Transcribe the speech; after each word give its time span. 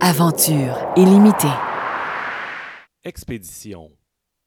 Aventure 0.00 0.76
illimitée. 0.96 1.46
Expédition 3.04 3.90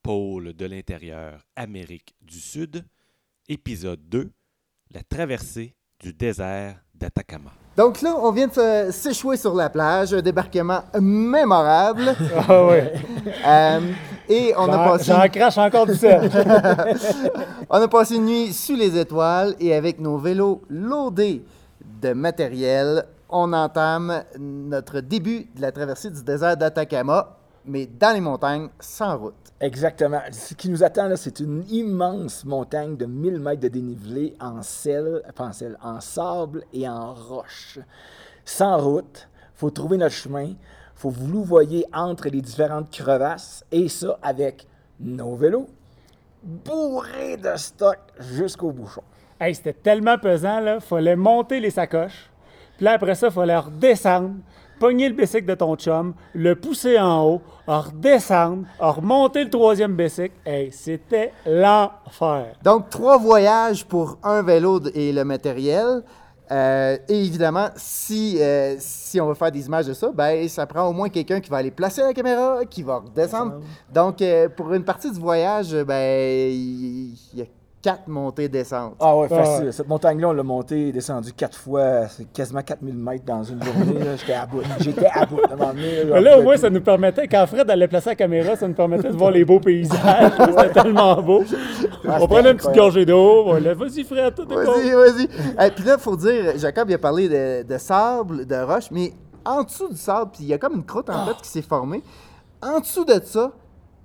Pôle 0.03 0.53
de 0.53 0.65
l'intérieur 0.65 1.39
Amérique 1.55 2.13
du 2.21 2.39
Sud, 2.39 2.83
épisode 3.47 3.99
2 4.09 4.31
La 4.93 5.01
traversée 5.03 5.75
du 5.99 6.13
désert 6.13 6.75
d'Atacama. 6.93 7.51
Donc 7.77 8.01
là, 8.01 8.15
on 8.21 8.31
vient 8.31 8.47
de 8.47 8.53
se- 8.53 8.91
s'échouer 8.91 9.37
sur 9.37 9.53
la 9.55 9.69
plage, 9.69 10.13
un 10.13 10.21
débarquement 10.21 10.83
mémorable. 10.99 12.15
Ah 12.47 12.65
ouais. 12.65 12.93
Euh, 13.45 13.91
et 14.27 14.53
on 14.57 14.71
a, 14.71 14.77
passé, 14.89 15.05
J'en 15.11 15.27
crache 15.29 15.57
encore 15.57 15.85
du 15.87 15.95
sel. 15.95 16.29
on 17.69 17.81
a 17.81 17.87
passé 17.87 18.15
une 18.15 18.25
nuit 18.25 18.53
sous 18.53 18.75
les 18.75 18.97
étoiles 18.97 19.55
et 19.59 19.73
avec 19.73 19.99
nos 19.99 20.17
vélos 20.17 20.61
loadés 20.69 21.43
de 22.01 22.13
matériel, 22.13 23.05
on 23.29 23.53
entame 23.53 24.23
notre 24.37 25.01
début 25.01 25.49
de 25.55 25.61
la 25.61 25.71
traversée 25.71 26.09
du 26.09 26.23
désert 26.23 26.57
d'Atacama, 26.57 27.37
mais 27.65 27.85
dans 27.85 28.13
les 28.13 28.21
montagnes, 28.21 28.69
sans 28.79 29.17
route. 29.17 29.35
Exactement. 29.59 30.21
Ce 30.31 30.53
qui 30.53 30.69
nous 30.69 30.83
attend, 30.83 31.07
là, 31.07 31.17
c'est 31.17 31.39
une 31.39 31.63
immense 31.69 32.45
montagne 32.45 32.97
de 32.97 33.05
1000 33.05 33.39
mètres 33.39 33.61
de 33.61 33.67
dénivelé 33.67 34.35
en 34.39 34.61
sel, 34.61 35.21
en 35.37 35.51
sel, 35.51 35.77
en 35.81 35.99
sable 36.01 36.63
et 36.73 36.87
en 36.87 37.13
roche. 37.13 37.79
Sans 38.45 38.77
route, 38.77 39.27
faut 39.53 39.69
trouver 39.69 39.97
notre 39.97 40.15
chemin, 40.15 40.53
faut 40.95 41.09
vous 41.09 41.27
louvoyer 41.27 41.85
entre 41.93 42.29
les 42.29 42.41
différentes 42.41 42.89
crevasses, 42.89 43.63
et 43.71 43.89
ça 43.89 44.17
avec 44.21 44.65
nos 44.99 45.35
vélos, 45.35 45.67
bourrés 46.41 47.37
de 47.37 47.55
stock 47.57 47.99
jusqu'au 48.17 48.71
bouchon. 48.71 49.03
hey, 49.39 49.53
c'était 49.53 49.73
tellement 49.73 50.17
pesant, 50.17 50.61
là. 50.61 50.79
Fallait 50.79 51.15
monter 51.15 51.59
les 51.59 51.69
sacoches. 51.69 52.29
Puis 52.79 52.85
là, 52.85 52.93
après 52.93 53.13
ça, 53.13 53.29
fallait 53.29 53.57
redescendre, 53.57 54.35
pogner 54.79 55.09
le 55.09 55.13
bicycle 55.13 55.45
de 55.45 55.53
ton 55.53 55.75
chum, 55.75 56.13
le 56.33 56.55
pousser 56.55 56.97
en 56.97 57.25
haut, 57.25 57.41
redescendre, 57.67 58.63
remonter 58.79 59.43
le 59.43 59.49
troisième 59.49 59.97
bicycle. 59.97 60.33
Hey, 60.45 60.71
c'était 60.71 61.33
l'enfer. 61.45 62.55
Donc, 62.63 62.89
trois 62.89 63.17
voyages 63.17 63.85
pour 63.85 64.17
un 64.23 64.41
vélo 64.43 64.79
et 64.95 65.11
le 65.11 65.25
matériel. 65.25 66.03
Euh, 66.51 66.97
et 67.09 67.25
évidemment, 67.25 67.67
si, 67.75 68.37
euh, 68.39 68.77
si 68.79 69.19
on 69.19 69.27
veut 69.27 69.33
faire 69.33 69.51
des 69.51 69.65
images 69.65 69.87
de 69.87 69.93
ça, 69.93 70.09
ben, 70.13 70.47
ça 70.47 70.65
prend 70.65 70.87
au 70.87 70.93
moins 70.93 71.09
quelqu'un 71.09 71.41
qui 71.41 71.49
va 71.49 71.57
aller 71.57 71.71
placer 71.71 71.99
la 71.99 72.13
caméra, 72.13 72.61
qui 72.63 72.81
va 72.81 72.99
redescendre. 72.99 73.59
Donc, 73.93 74.21
euh, 74.21 74.47
pour 74.47 74.73
une 74.73 74.85
partie 74.85 75.11
du 75.11 75.19
voyage, 75.19 75.75
ben, 75.83 76.49
il 76.49 77.13
il 77.33 77.39
y 77.39 77.41
a 77.41 77.45
quatre 77.81 78.07
montées-descentes. 78.07 78.95
Ah 78.99 79.15
ouais, 79.17 79.27
Ah 79.31 79.35
facile. 79.43 79.65
ouais. 79.67 79.71
Cette 79.71 79.87
montagne-là, 79.87 80.29
on 80.29 80.33
l'a 80.33 80.43
montée 80.43 80.89
et 80.89 80.91
descendue 80.91 81.31
quatre 81.33 81.57
fois. 81.57 82.07
C'est 82.09 82.25
quasiment 82.31 82.61
4000 82.61 82.93
mètres 82.95 83.23
dans 83.25 83.43
une 83.43 83.63
journée. 83.63 83.95
J'étais 84.17 84.33
à 84.33 84.45
bout. 84.45 84.61
J'étais 84.79 85.07
à 85.07 85.25
bout. 85.25 85.39
Mais 85.75 86.21
là, 86.21 86.39
au 86.39 86.43
moins, 86.43 86.57
ça 86.57 86.69
nous 86.69 86.81
permettait, 86.81 87.27
quand 87.27 87.45
Fred 87.47 87.69
allait 87.69 87.87
placer 87.87 88.09
la 88.09 88.15
caméra, 88.15 88.55
ça 88.55 88.67
nous 88.67 88.73
permettait 88.73 89.09
de 89.09 89.15
voir 89.15 89.31
les 89.31 89.45
beaux 89.45 89.59
paysages. 89.59 90.31
C'était 90.39 90.69
tellement 90.73 91.21
beau. 91.21 91.43
on 92.05 92.27
prenait 92.27 92.51
une 92.51 92.57
petite 92.57 92.75
gorgée 92.75 93.05
d'eau. 93.05 93.43
On 93.47 93.55
allait, 93.55 93.73
vas-y, 93.73 94.03
Fred, 94.03 94.35
tout 94.35 94.43
est. 94.51 94.55
Vas-y, 94.55 94.91
vas-y. 94.91 95.23
Et 95.67 95.71
puis 95.71 95.83
là, 95.85 95.95
il 95.97 96.01
faut 96.01 96.15
dire, 96.17 96.57
Jacob, 96.57 96.89
il 96.89 96.95
a 96.95 96.97
parlé 96.97 97.29
de, 97.29 97.63
de 97.63 97.77
sable, 97.77 98.45
de 98.45 98.55
roche, 98.55 98.91
mais 98.91 99.13
en 99.45 99.63
dessous 99.63 99.87
du 99.89 99.97
sable, 99.97 100.31
puis 100.33 100.43
il 100.43 100.47
y 100.49 100.53
a 100.53 100.57
comme 100.57 100.73
une 100.75 100.83
croûte 100.85 101.09
en 101.09 101.25
fait 101.27 101.37
qui 101.41 101.47
s'est 101.49 101.61
formée. 101.61 102.03
En 102.61 102.81
dessous 102.81 103.05
de 103.05 103.19
ça, 103.23 103.51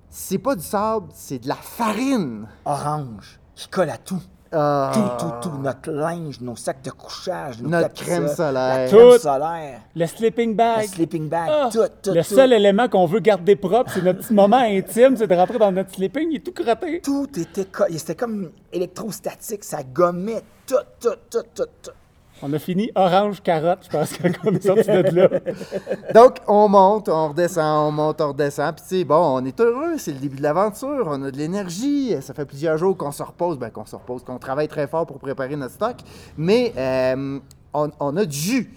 c'est 0.09 0.37
pas 0.37 0.55
du 0.55 0.63
sable, 0.63 1.07
c'est 1.13 1.39
de 1.39 1.47
la 1.49 1.55
farine. 1.55 2.47
Orange, 2.63 3.37
qui 3.55 3.67
colle 3.67 3.89
à 3.89 3.97
tout. 3.97 4.21
Ah. 4.57 4.91
Tout, 4.93 5.25
tout, 5.25 5.49
tout. 5.49 5.57
Notre 5.57 5.91
linge, 5.91 6.39
nos 6.39 6.55
sacs 6.55 6.81
de 6.81 6.91
couchage, 6.91 7.61
nos 7.61 7.67
Notre 7.69 7.93
crème 7.93 8.27
ça, 8.29 8.35
solaire. 8.35 8.77
La 8.77 8.87
crème 8.87 8.99
Tout. 9.11 9.17
solaire. 9.19 9.81
Le 9.95 10.05
sleeping 10.05 10.49
Le 10.51 10.55
bag. 10.55 10.85
sleeping 10.87 11.27
bag. 11.29 11.49
Ah, 11.51 11.69
tout, 11.71 11.79
tout, 12.01 12.11
le 12.13 12.23
tout. 12.23 12.35
seul 12.35 12.53
élément 12.53 12.87
qu'on 12.87 13.05
veut 13.05 13.19
garder 13.19 13.57
propre, 13.57 13.91
c'est 13.93 14.01
notre 14.01 14.19
petit 14.19 14.33
moment 14.33 14.57
intime, 14.61 15.17
c'est 15.17 15.27
de 15.27 15.35
rentrer 15.35 15.57
dans 15.57 15.71
notre 15.73 15.93
sleeping, 15.93 16.29
il 16.31 16.37
est 16.37 16.39
tout 16.39 16.53
crotté. 16.53 17.01
Tout 17.01 17.27
était 17.37 17.65
co- 17.65 17.83
C'était 17.91 18.15
comme 18.15 18.51
électrostatique. 18.71 19.63
Ça 19.65 19.83
gommait 19.83 20.43
tout, 20.65 20.75
tout, 21.01 21.09
tout, 21.29 21.43
tout, 21.53 21.63
tout. 21.81 21.91
On 22.43 22.51
a 22.53 22.59
fini 22.59 22.91
orange 22.95 23.41
carotte, 23.41 23.79
je 23.83 23.89
pense, 23.89 24.13
quand 24.21 24.29
on 24.49 24.53
est 24.55 24.61
sorti 24.65 24.83
de 24.89 25.15
là. 25.15 25.29
Donc, 26.13 26.37
on 26.47 26.67
monte, 26.67 27.07
on 27.09 27.29
redescend, 27.29 27.87
on 27.87 27.91
monte, 27.91 28.19
on 28.21 28.29
redescend. 28.29 28.75
Puis, 28.75 28.83
tu 28.89 28.97
sais, 28.99 29.03
bon, 29.05 29.15
on 29.39 29.45
est 29.45 29.59
heureux, 29.59 29.97
c'est 29.97 30.11
le 30.11 30.19
début 30.19 30.37
de 30.37 30.43
l'aventure, 30.43 31.05
on 31.07 31.23
a 31.23 31.31
de 31.31 31.37
l'énergie. 31.37 32.13
Ça 32.21 32.33
fait 32.33 32.45
plusieurs 32.45 32.77
jours 32.77 32.95
qu'on 32.97 33.11
se 33.11 33.23
repose, 33.23 33.57
ben, 33.57 33.69
qu'on 33.69 33.85
se 33.85 33.95
repose, 33.95 34.23
qu'on 34.23 34.37
travaille 34.37 34.67
très 34.67 34.85
fort 34.87 35.05
pour 35.05 35.17
préparer 35.17 35.55
notre 35.55 35.73
stock. 35.75 35.95
Mais 36.37 36.73
euh, 36.77 37.39
on, 37.73 37.89
on 37.99 38.17
a 38.17 38.25
du 38.25 38.37
jus. 38.37 38.73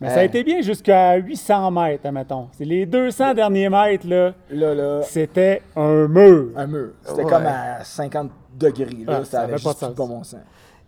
Mais 0.00 0.08
ça 0.08 0.16
a 0.16 0.18
Euh, 0.20 0.24
été 0.24 0.42
bien 0.42 0.60
jusqu'à 0.62 1.14
800 1.16 1.70
mètres, 1.70 2.06
admettons. 2.06 2.48
C'est 2.52 2.64
les 2.64 2.86
200 2.86 3.34
derniers 3.34 3.68
mètres, 3.68 4.06
là, 4.08 4.32
Là, 4.50 4.74
là, 4.74 5.02
c'était 5.02 5.62
un 5.76 6.08
mur. 6.08 6.48
un 6.56 6.66
mur. 6.66 6.88
C'était 7.04 7.24
Ouais. 7.24 7.30
comme 7.30 7.46
à 7.46 7.84
50 7.84 8.30
degrés. 8.58 9.04
Là, 9.06 9.18
Ah, 9.20 9.24
ça 9.24 9.30
ça 9.30 9.40
avait 9.42 9.52
avait 9.52 9.62
pas 9.62 9.68
de 9.70 9.78
juste 9.78 9.78
sens. 9.80 9.94
pas 9.94 10.06
bon 10.06 10.24
sens. 10.24 10.40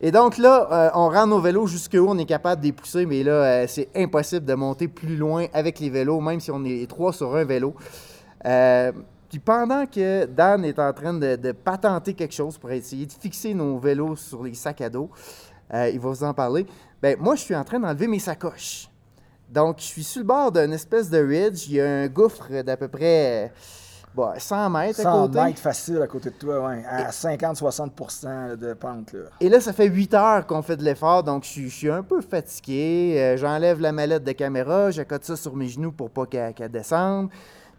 Et 0.04 0.10
donc 0.10 0.36
là, 0.36 0.68
euh, 0.72 0.90
on 0.94 1.10
rend 1.10 1.28
nos 1.28 1.40
vélos 1.40 1.68
jusqu'où 1.68 2.04
on 2.08 2.18
est 2.18 2.24
capable 2.24 2.60
de 2.60 2.66
les 2.66 2.72
pousser, 2.72 3.06
mais 3.06 3.22
là, 3.22 3.32
euh, 3.32 3.66
c'est 3.68 3.88
impossible 3.94 4.44
de 4.44 4.54
monter 4.54 4.88
plus 4.88 5.16
loin 5.16 5.46
avec 5.54 5.78
les 5.78 5.90
vélos, 5.90 6.20
même 6.20 6.40
si 6.40 6.50
on 6.50 6.64
est 6.64 6.90
trois 6.90 7.12
sur 7.12 7.36
un 7.36 7.44
vélo. 7.44 7.72
Euh, 8.44 8.90
puis 9.30 9.38
pendant 9.38 9.86
que 9.86 10.26
Dan 10.26 10.64
est 10.64 10.80
en 10.80 10.92
train 10.92 11.14
de, 11.14 11.52
patenter 11.52 12.14
quelque 12.14 12.34
chose 12.34 12.58
pour 12.58 12.72
essayer 12.72 13.06
de 13.06 13.12
fixer 13.12 13.54
nos 13.54 13.78
vélos 13.78 14.16
sur 14.16 14.42
les 14.42 14.54
sacs 14.54 14.80
à 14.80 14.90
dos, 14.90 15.08
il 15.72 16.00
va 16.00 16.08
vous 16.10 16.24
en 16.24 16.34
parler. 16.34 16.66
Ben, 17.00 17.16
moi, 17.18 17.34
je 17.36 17.40
suis 17.40 17.54
en 17.54 17.64
train 17.64 17.80
d'enlever 17.80 18.08
mes 18.08 18.18
sacoches. 18.18 18.90
Donc, 19.48 19.78
je 19.78 19.84
suis 19.84 20.04
sur 20.04 20.20
le 20.20 20.26
bord 20.26 20.52
d'une 20.52 20.74
espèce 20.74 21.08
de 21.08 21.18
ridge. 21.18 21.66
Il 21.68 21.74
y 21.74 21.80
a 21.80 21.88
un 21.88 22.08
gouffre 22.08 22.62
d'à 22.62 22.76
peu 22.76 22.88
près 22.88 23.52
bon, 24.14 24.30
100 24.36 24.70
mètres 24.70 25.00
à 25.00 25.02
100 25.02 25.26
côté. 25.26 25.42
mètres 25.44 25.58
facile 25.60 26.02
à 26.02 26.06
côté 26.06 26.30
de 26.30 26.34
toi, 26.36 26.68
ouais. 26.68 26.84
À 26.88 27.10
50-60% 27.10 28.56
de 28.56 28.74
pente, 28.74 29.12
là. 29.12 29.20
Et 29.40 29.48
là, 29.48 29.60
ça 29.60 29.72
fait 29.72 29.86
8 29.86 30.14
heures 30.14 30.46
qu'on 30.46 30.62
fait 30.62 30.76
de 30.76 30.84
l'effort, 30.84 31.22
donc 31.22 31.44
je 31.44 31.48
suis, 31.48 31.70
je 31.70 31.74
suis 31.76 31.90
un 31.90 32.02
peu 32.02 32.20
fatigué. 32.20 33.16
Euh, 33.18 33.36
J'enlève 33.36 33.80
la 33.80 33.92
mallette 33.92 34.24
de 34.24 34.32
caméra, 34.32 34.90
j'accote 34.90 35.24
ça 35.24 35.36
sur 35.36 35.54
mes 35.56 35.68
genoux 35.68 35.92
pour 35.92 36.10
pas 36.10 36.26
qu'elle 36.26 36.70
descende. 36.70 37.28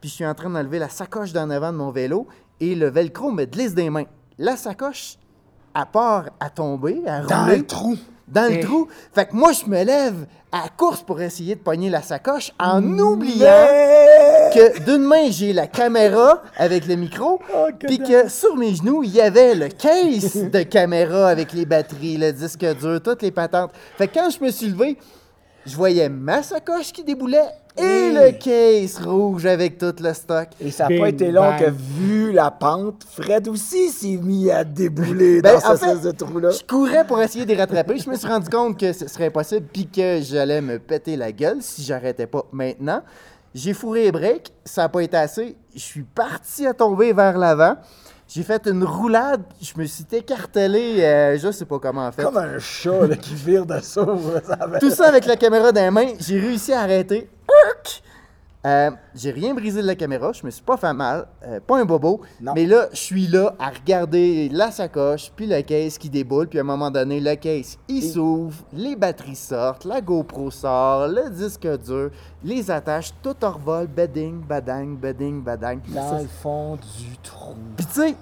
Puis 0.01 0.09
je 0.09 0.16
suis 0.16 0.25
en 0.25 0.33
train 0.33 0.49
d'enlever 0.49 0.79
la 0.79 0.89
sacoche 0.89 1.31
d'en 1.31 1.49
avant 1.49 1.72
de 1.72 1.77
mon 1.77 1.91
vélo 1.91 2.27
et 2.59 2.75
le 2.75 2.89
velcro 2.89 3.31
me 3.31 3.45
glisse 3.45 3.73
des 3.73 3.89
mains. 3.89 4.05
La 4.38 4.57
sacoche, 4.57 5.17
à 5.73 5.85
part 5.85 6.25
à 6.39 6.49
tomber, 6.49 7.01
à 7.07 7.22
Dans 7.22 7.43
rouler, 7.43 7.57
le 7.57 7.66
trou. 7.66 7.95
dans 8.27 8.51
le 8.53 8.59
trou. 8.59 8.88
Fait 9.13 9.25
que 9.27 9.35
moi, 9.35 9.53
je 9.53 9.66
me 9.66 9.81
lève 9.83 10.25
à 10.51 10.67
course 10.75 11.01
pour 11.03 11.22
essayer 11.22 11.55
de 11.55 11.61
pogner 11.61 11.89
la 11.89 12.01
sacoche 12.01 12.51
en 12.59 12.83
oubliant 12.99 13.47
que 14.53 14.84
d'une 14.86 15.03
main, 15.03 15.30
j'ai 15.30 15.53
la 15.53 15.68
caméra 15.68 16.41
avec 16.58 16.88
le 16.88 16.96
micro, 16.96 17.40
puis 17.80 18.00
que 18.00 18.30
sur 18.30 18.56
mes 18.56 18.75
genoux, 18.75 19.03
il 19.03 19.14
y 19.14 19.22
avait 19.22 19.56
le 19.56 19.68
case 19.68 20.50
de 20.52 20.64
caméra 20.64 21.30
avec 21.30 21.53
les 21.53 21.66
batteries, 21.66 22.18
le 22.18 22.31
disque 22.31 22.66
dur, 22.80 23.02
toutes 23.03 23.22
les 23.22 23.31
patentes. 23.31 23.72
Fait 23.97 24.08
que 24.08 24.14
quand 24.14 24.30
je 24.30 24.44
me 24.44 24.52
suis 24.52 24.68
levé, 24.68 24.97
je 25.66 25.75
voyais 25.75 26.09
ma 26.09 26.44
sacoche 26.44 26.91
qui 26.91 27.03
déboulait 27.03 27.50
et 27.78 28.12
le 28.12 28.31
case 28.34 29.00
rouge 29.03 29.46
avec 29.46 29.78
tout 29.78 29.96
le 30.00 30.14
stock. 30.14 30.50
Et 30.62 30.70
ça 30.70 30.88
n'a 30.88 31.00
pas 31.00 31.09
été 31.09 31.31
long 31.31 31.41
bang. 31.41 31.59
que, 31.59 31.72
vu 31.72 32.31
la 32.31 32.52
pente, 32.52 33.03
Fred 33.09 33.47
aussi 33.47 33.90
s'est 33.90 34.20
mis 34.22 34.52
à 34.52 34.64
débouler 34.64 35.41
Ben, 35.41 35.53
dans 35.56 35.75
cette 35.75 36.02
fait, 36.02 36.08
de 36.08 36.12
trou-là. 36.12 36.52
Je 36.52 36.64
courais 36.64 37.06
pour 37.06 37.20
essayer 37.22 37.46
de 37.46 37.50
les 37.50 37.58
rattraper. 37.58 37.97
Je 37.97 38.09
me 38.09 38.16
suis 38.16 38.28
rendu 38.28 38.50
compte 38.50 38.80
que 38.80 38.94
ce 38.94 39.08
serait 39.08 39.28
impossible 39.28 39.66
puis 39.72 39.88
que 39.88 40.20
j'allais 40.22 40.62
me 40.62 40.78
péter 40.78 41.16
la 41.16 41.31
gueule 41.31 41.58
si 41.62 41.84
j'arrêtais 41.84 42.28
pas 42.28 42.46
maintenant. 42.52 43.02
J'ai 43.53 43.74
fourré 43.74 44.03
les 44.03 44.12
breaks, 44.12 44.52
ça 44.66 44.84
n'a 44.84 44.90
pas 44.90 45.02
été 45.02 45.16
assez. 45.18 45.56
Je 45.75 45.80
suis 45.80 46.03
parti 46.03 46.66
à 46.66 46.74
tomber 46.74 47.14
vers 47.14 47.38
l'avant. 47.38 47.75
J'ai 48.28 48.41
fait 48.41 48.66
une 48.68 48.84
roulade, 48.84 49.44
je 49.62 49.74
me 49.78 49.86
suis 49.86 50.06
écartelé, 50.12 51.03
euh, 51.03 51.38
je 51.38 51.52
sais 51.52 51.66
pas 51.66 51.78
comment 51.78 52.08
en 52.08 52.12
fait. 52.12 52.24
Comme 52.24 52.38
un 52.38 52.58
chat 52.58 53.06
là, 53.06 53.16
qui 53.16 53.36
vire 53.36 53.66
de 53.66 53.80
avait- 54.59 54.80
Tout 54.80 54.90
ça 54.90 55.08
avec 55.08 55.25
la 55.25 55.36
caméra 55.36 55.72
dans 55.72 55.81
les 55.81 55.91
mains, 55.91 56.14
j'ai 56.19 56.40
réussi 56.40 56.74
à 56.74 56.81
arrêter. 56.81 57.30
Urk! 57.68 58.02
Euh, 58.65 58.91
j'ai 59.13 59.31
rien 59.31 59.53
brisé 59.53 59.81
de 59.81 59.87
la 59.87 59.95
caméra, 59.95 60.31
je 60.31 60.45
me 60.45 60.49
suis 60.49 60.63
pas 60.63 60.77
fait 60.77 60.93
mal, 60.93 61.27
euh, 61.45 61.59
pas 61.59 61.81
un 61.81 61.85
bobo. 61.85 62.21
Non. 62.39 62.53
Mais 62.55 62.65
là, 62.65 62.87
je 62.93 62.97
suis 62.97 63.27
là 63.27 63.53
à 63.59 63.69
regarder 63.69 64.47
la 64.49 64.71
sacoche, 64.71 65.33
puis 65.35 65.47
le 65.47 65.61
case 65.63 65.97
qui 65.97 66.09
déboule, 66.09 66.47
puis 66.47 66.59
à 66.59 66.61
un 66.61 66.65
moment 66.65 66.89
donné, 66.89 67.19
le 67.19 67.35
case, 67.35 67.77
il 67.89 68.01
s'ouvre, 68.01 68.63
les 68.71 68.95
batteries 68.95 69.35
sortent, 69.35 69.83
la 69.83 69.99
GoPro 69.99 70.49
sort, 70.49 71.09
le 71.09 71.29
disque 71.29 71.67
dur, 71.83 72.11
les 72.41 72.71
attaches, 72.71 73.13
tout 73.21 73.35
en 73.43 73.51
revol, 73.51 73.87
bedding, 73.87 74.41
badang, 74.41 74.95
bedding, 74.95 75.43
badang. 75.43 75.79
Dans 75.89 76.19
le 76.19 76.27
fond 76.27 76.75
du 76.75 77.17
trou. 77.21 77.55
Puis 77.75 77.85
tu 77.85 77.93
sais, 77.93 78.15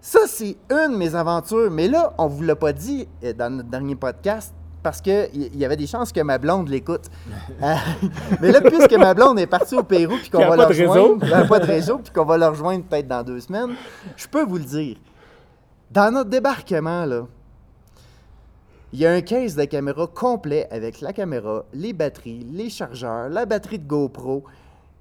ça 0.00 0.20
c'est 0.26 0.56
une 0.68 0.94
de 0.94 0.96
mes 0.96 1.14
aventures, 1.14 1.70
mais 1.70 1.86
là, 1.86 2.12
on 2.18 2.26
vous 2.26 2.42
l'a 2.42 2.56
pas 2.56 2.72
dit 2.72 3.06
euh, 3.22 3.32
dans 3.32 3.50
notre 3.50 3.70
dernier 3.70 3.94
podcast, 3.94 4.52
parce 4.82 5.00
qu'il 5.00 5.28
y, 5.54 5.64
avait 5.64 5.76
des 5.76 5.86
chances 5.86 6.12
que 6.12 6.20
ma 6.20 6.38
blonde 6.38 6.68
l'écoute. 6.68 7.06
Euh, 7.62 7.74
mais 8.40 8.50
là, 8.50 8.60
puisque 8.60 8.94
ma 8.94 9.14
blonde 9.14 9.38
est 9.38 9.46
partie 9.46 9.76
au 9.76 9.82
Pérou, 9.82 10.16
puis 10.16 10.30
qu'on 10.30 10.40
va 10.40 10.56
pas 10.56 10.68
le 10.68 10.74
de 10.74 10.82
rejoindre, 10.82 11.48
pas 11.48 11.58
de 11.60 11.66
réseau, 11.66 11.98
puis 11.98 12.12
qu'on 12.12 12.24
va 12.24 12.36
le 12.36 12.46
rejoindre 12.46 12.84
peut-être 12.84 13.08
dans 13.08 13.22
deux 13.22 13.40
semaines, 13.40 13.74
je 14.16 14.26
peux 14.26 14.44
vous 14.44 14.58
le 14.58 14.64
dire. 14.64 14.96
Dans 15.90 16.12
notre 16.12 16.30
débarquement, 16.30 17.04
là, 17.04 17.26
Il 18.94 18.98
y 18.98 19.06
a 19.06 19.12
un 19.12 19.22
case 19.22 19.54
de 19.56 19.64
caméra 19.64 20.06
complet 20.06 20.68
avec 20.70 21.00
la 21.00 21.14
caméra, 21.14 21.64
les 21.72 21.94
batteries, 21.94 22.46
les 22.52 22.68
chargeurs, 22.68 23.30
la 23.30 23.46
batterie 23.46 23.78
de 23.78 23.86
GoPro, 23.86 24.44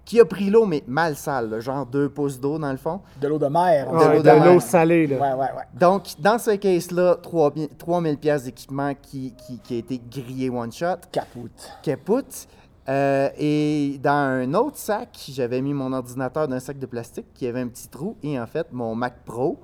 qui 0.05 0.19
a 0.19 0.25
pris 0.25 0.49
l'eau, 0.49 0.65
mais 0.65 0.83
mal 0.87 1.15
sale, 1.15 1.49
là, 1.49 1.59
genre 1.59 1.85
2 1.85 2.09
pouces 2.09 2.39
d'eau 2.39 2.57
dans 2.59 2.71
le 2.71 2.77
fond. 2.77 3.01
De 3.21 3.27
l'eau 3.27 3.37
de 3.37 3.47
mer. 3.47 3.89
De 3.91 3.95
Ouais, 3.95 4.07
l'eau 4.17 4.23
de 4.23 4.29
de 4.29 4.33
mer. 4.35 4.45
l'eau 4.45 4.59
salée, 4.59 5.07
là. 5.07 5.17
Ouais, 5.17 5.33
ouais, 5.33 5.51
ouais. 5.55 5.63
Donc, 5.79 6.03
dans 6.19 6.37
ce 6.39 6.51
case-là, 6.51 7.15
3000 7.21 7.69
3000 7.77 8.17
pièces 8.17 8.43
d'équipement 8.45 8.93
qui, 9.01 9.33
qui, 9.35 9.59
qui 9.59 9.75
a 9.75 9.77
été 9.77 10.01
grillé 10.11 10.49
one 10.49 10.71
shot, 10.71 10.97
Capoute. 11.11 11.71
capote. 11.83 12.47
Euh, 12.89 13.29
et 13.37 13.99
dans 14.03 14.11
un 14.11 14.53
autre 14.55 14.77
sac, 14.77 15.09
j'avais 15.29 15.61
mis 15.61 15.73
mon 15.73 15.93
ordinateur 15.93 16.47
dans 16.47 16.55
un 16.55 16.59
sac 16.59 16.79
de 16.79 16.87
plastique 16.87 17.27
qui 17.35 17.45
avait 17.47 17.61
un 17.61 17.67
petit 17.67 17.87
trou. 17.87 18.17
Et 18.23 18.39
en 18.39 18.47
fait, 18.47 18.67
mon 18.71 18.95
Mac 18.95 19.23
Pro 19.23 19.59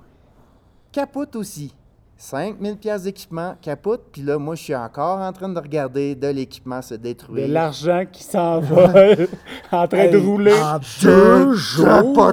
capote 0.92 1.34
aussi. 1.36 1.74
5000 2.20 2.76
pièces 2.78 3.02
d'équipement 3.04 3.54
capote. 3.62 4.02
Puis 4.10 4.22
là, 4.22 4.38
moi, 4.38 4.56
je 4.56 4.62
suis 4.64 4.74
encore 4.74 5.20
en 5.20 5.32
train 5.32 5.48
de 5.48 5.58
regarder 5.60 6.16
de 6.16 6.26
l'équipement 6.26 6.82
se 6.82 6.94
De 6.94 6.98
détruire. 6.98 7.46
l'argent 7.48 8.02
qui 8.10 8.24
s'envole 8.24 9.28
en 9.72 9.86
train 9.86 10.08
de 10.10 10.18
rouler. 10.18 10.52
En 10.52 10.80
deux 11.00 11.54
jours, 11.54 12.32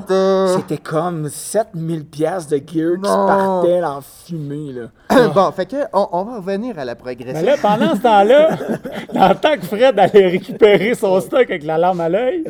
c'était 0.58 0.80
comme 0.80 1.30
7000 1.30 2.06
pièces 2.06 2.48
de 2.48 2.58
gear 2.58 2.96
qui 2.96 3.02
partaient 3.10 3.84
en 3.84 4.02
fumée, 4.02 4.74
là. 4.74 5.28
bon, 5.36 5.52
fait 5.52 5.68
que 5.68 5.76
on, 5.94 6.08
on 6.12 6.24
va 6.24 6.38
revenir 6.38 6.80
à 6.80 6.86
la 6.86 6.96
progression. 6.96 7.40
Mais 7.40 7.44
là, 7.46 7.56
pendant 7.62 7.96
ce 7.96 8.02
temps-là, 8.02 8.58
dans 9.14 9.30
le 9.30 9.36
temps 9.36 9.54
que 9.56 9.66
Fred 9.68 10.00
allait 10.00 10.28
récupérer 10.30 10.96
son 10.96 11.22
stock 11.22 11.44
avec 11.44 11.64
la 11.64 11.78
larme 11.78 12.02
à 12.02 12.10
l'œil, 12.10 12.44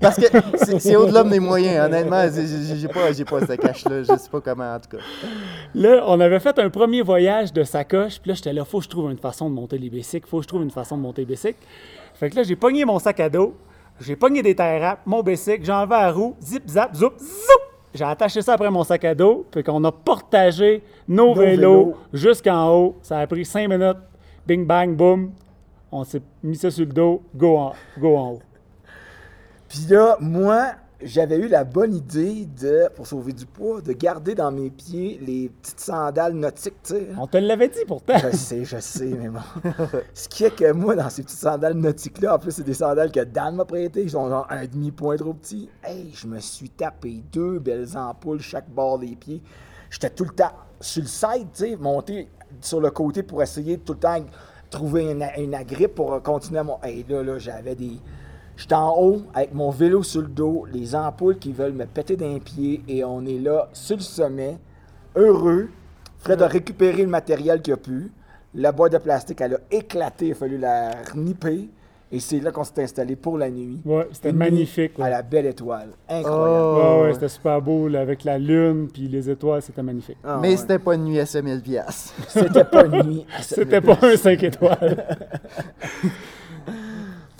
Parce 0.00 0.16
que 0.16 0.26
c'est 0.80 0.96
au-delà 0.96 1.22
de 1.22 1.28
mes 1.28 1.38
moyens, 1.38 1.86
honnêtement. 1.86 2.22
j'ai- 2.28 2.88
pas, 2.88 3.00
pas 3.38 3.46
ce 3.46 3.52
cash-là. 3.54 4.02
Je 4.02 4.06
sais 4.16 4.28
pas 4.32 4.40
comment, 4.40 4.74
en 4.74 4.80
tout 4.80 4.96
cas. 4.96 5.02
là, 5.76 6.02
on 6.08 6.18
avait 6.18 6.39
fait 6.40 6.58
un 6.58 6.70
premier 6.70 7.02
voyage 7.02 7.52
de 7.52 7.62
sacoche. 7.62 8.20
Puis 8.20 8.30
là, 8.30 8.34
j'étais 8.34 8.52
là, 8.52 8.64
faut 8.64 8.78
que 8.78 8.84
je 8.84 8.88
trouve 8.90 9.10
une 9.10 9.18
façon 9.18 9.48
de 9.48 9.54
monter 9.54 9.78
les 9.78 9.90
bicycles. 9.90 10.26
Faut 10.28 10.38
que 10.38 10.42
je 10.44 10.48
trouve 10.48 10.62
une 10.62 10.70
façon 10.70 10.96
de 10.96 11.02
monter 11.02 11.22
les 11.22 11.26
bicycles. 11.26 11.58
Fait 12.14 12.28
que 12.30 12.36
là, 12.36 12.42
j'ai 12.42 12.56
pogné 12.56 12.84
mon 12.84 12.98
sac 12.98 13.20
à 13.20 13.28
dos. 13.28 13.54
J'ai 14.00 14.16
pogné 14.16 14.42
des 14.42 14.54
tie 14.54 14.78
wraps, 14.78 15.02
mon 15.04 15.22
bicycle, 15.22 15.62
j'ai 15.62 15.72
enlevé 15.72 15.90
la 15.94 16.10
roue, 16.10 16.34
zip, 16.40 16.62
zap, 16.66 16.94
zoup, 16.96 17.12
zoup. 17.18 17.60
J'ai 17.92 18.04
attaché 18.04 18.40
ça 18.40 18.54
après 18.54 18.70
mon 18.70 18.82
sac 18.82 19.04
à 19.04 19.14
dos. 19.14 19.46
Puis 19.50 19.62
qu'on 19.62 19.82
a 19.84 19.92
partagé 19.92 20.82
nos, 21.06 21.26
Nos 21.26 21.34
vélos, 21.34 21.84
vélos. 21.84 21.96
jusqu'en 22.12 22.70
haut. 22.74 22.96
Ça 23.02 23.18
a 23.18 23.26
pris 23.26 23.44
cinq 23.44 23.68
minutes. 23.68 23.98
Bing, 24.46 24.64
bang, 24.66 24.96
boum. 24.96 25.32
On 25.92 26.04
s'est 26.04 26.22
mis 26.42 26.56
ça 26.56 26.70
sur 26.70 26.86
le 26.86 26.92
dos. 26.92 27.22
Go 27.34 27.56
en, 27.58 27.72
go 27.98 28.16
en 28.16 28.30
haut. 28.32 28.42
Puis 29.68 29.80
là, 29.90 30.16
moi, 30.20 30.72
j'avais 31.02 31.36
eu 31.36 31.48
la 31.48 31.64
bonne 31.64 31.94
idée 31.94 32.46
de, 32.60 32.88
pour 32.94 33.06
sauver 33.06 33.32
du 33.32 33.46
poids, 33.46 33.80
de 33.80 33.92
garder 33.92 34.34
dans 34.34 34.50
mes 34.50 34.70
pieds 34.70 35.18
les 35.24 35.48
petites 35.48 35.80
sandales 35.80 36.34
nautiques, 36.34 36.82
tu 36.82 36.94
sais. 36.94 37.08
On 37.18 37.26
te 37.26 37.38
l'avait 37.38 37.68
dit 37.68 37.84
pourtant. 37.86 38.18
Je 38.18 38.36
sais, 38.36 38.64
je 38.64 38.78
sais, 38.78 39.06
mais 39.06 39.28
bon. 39.28 39.40
Ce 40.14 40.28
qui 40.28 40.44
est 40.44 40.54
que 40.54 40.72
moi, 40.72 40.96
dans 40.96 41.08
ces 41.10 41.22
petites 41.22 41.38
sandales 41.38 41.74
nautiques-là, 41.74 42.34
en 42.34 42.38
plus, 42.38 42.52
c'est 42.52 42.64
des 42.64 42.74
sandales 42.74 43.10
que 43.10 43.20
Dan 43.20 43.56
m'a 43.56 43.64
prêtées, 43.64 44.02
ils 44.02 44.10
sont 44.10 44.28
genre 44.28 44.46
un 44.50 44.66
demi-point 44.66 45.16
trop 45.16 45.34
petits. 45.34 45.68
Hey, 45.82 46.10
je 46.14 46.26
me 46.26 46.38
suis 46.38 46.70
tapé 46.70 47.22
deux 47.32 47.58
belles 47.58 47.96
ampoules 47.96 48.40
chaque 48.40 48.68
bord 48.68 48.98
des 48.98 49.16
pieds. 49.16 49.42
J'étais 49.90 50.10
tout 50.10 50.24
le 50.24 50.34
temps 50.34 50.52
sur 50.80 51.02
le 51.02 51.08
side, 51.08 51.48
tu 51.52 51.70
sais, 51.70 51.76
monté 51.76 52.28
sur 52.60 52.80
le 52.80 52.90
côté 52.90 53.22
pour 53.22 53.42
essayer 53.42 53.78
tout 53.78 53.94
le 53.94 53.98
temps 53.98 54.24
trouver 54.70 55.10
une, 55.10 55.26
une 55.36 55.54
agrippe 55.54 55.96
pour 55.96 56.22
continuer 56.22 56.60
à 56.60 56.64
mon. 56.64 56.78
Hey, 56.82 57.04
là, 57.08 57.22
là, 57.22 57.38
j'avais 57.38 57.74
des. 57.74 57.98
J'étais 58.60 58.74
en 58.74 58.94
haut 58.94 59.22
avec 59.32 59.54
mon 59.54 59.70
vélo 59.70 60.02
sur 60.02 60.20
le 60.20 60.26
dos, 60.28 60.66
les 60.70 60.94
ampoules 60.94 61.38
qui 61.38 61.50
veulent 61.50 61.72
me 61.72 61.86
péter 61.86 62.14
d'un 62.14 62.38
pied 62.38 62.82
et 62.88 63.02
on 63.04 63.24
est 63.24 63.38
là 63.38 63.70
sur 63.72 63.96
le 63.96 64.02
sommet, 64.02 64.58
heureux. 65.16 65.70
Fred 66.18 66.42
a 66.42 66.46
récupéré 66.46 67.00
le 67.04 67.08
matériel 67.08 67.62
qu'il 67.62 67.72
a 67.72 67.78
pu. 67.78 68.12
La 68.54 68.70
boîte 68.72 68.92
de 68.92 68.98
plastique, 68.98 69.40
elle 69.40 69.54
a 69.54 69.58
éclaté, 69.70 70.26
il 70.26 70.32
a 70.32 70.34
fallu 70.34 70.58
la 70.58 70.90
renipper. 71.10 71.70
Et 72.12 72.20
c'est 72.20 72.38
là 72.40 72.50
qu'on 72.52 72.64
s'est 72.64 72.82
installé 72.82 73.16
pour 73.16 73.38
la 73.38 73.48
nuit. 73.48 73.80
Ouais, 73.82 74.06
c'était 74.12 74.30
nuit 74.30 74.38
magnifique. 74.38 74.98
ouais. 74.98 75.06
À 75.06 75.08
la 75.10 75.22
belle 75.22 75.46
étoile. 75.46 75.92
Incroyable. 76.06 76.60
Oh. 76.60 76.76
Ouais, 76.98 77.02
ouais, 77.04 77.14
c'était 77.14 77.28
super 77.28 77.62
beau 77.62 77.88
là, 77.88 78.00
avec 78.02 78.24
la 78.24 78.36
lune 78.36 78.88
puis 78.92 79.08
les 79.08 79.30
étoiles, 79.30 79.62
c'était 79.62 79.82
magnifique. 79.82 80.18
Ah, 80.22 80.38
Mais 80.42 80.50
ouais. 80.50 80.56
c'était 80.58 80.78
pas 80.78 80.96
une 80.96 81.04
nuit 81.04 81.18
à 81.18 81.24
7000 81.24 81.62
pièces. 81.62 82.12
C'était 82.28 82.64
pas 82.64 82.84
une 82.84 83.02
nuit. 83.04 83.26
à 83.34 83.42
sept 83.42 83.60
C'était 83.60 83.80
mille 83.80 83.96
pas 83.96 84.06
un 84.06 84.16
5 84.16 84.42
étoiles. 84.42 85.06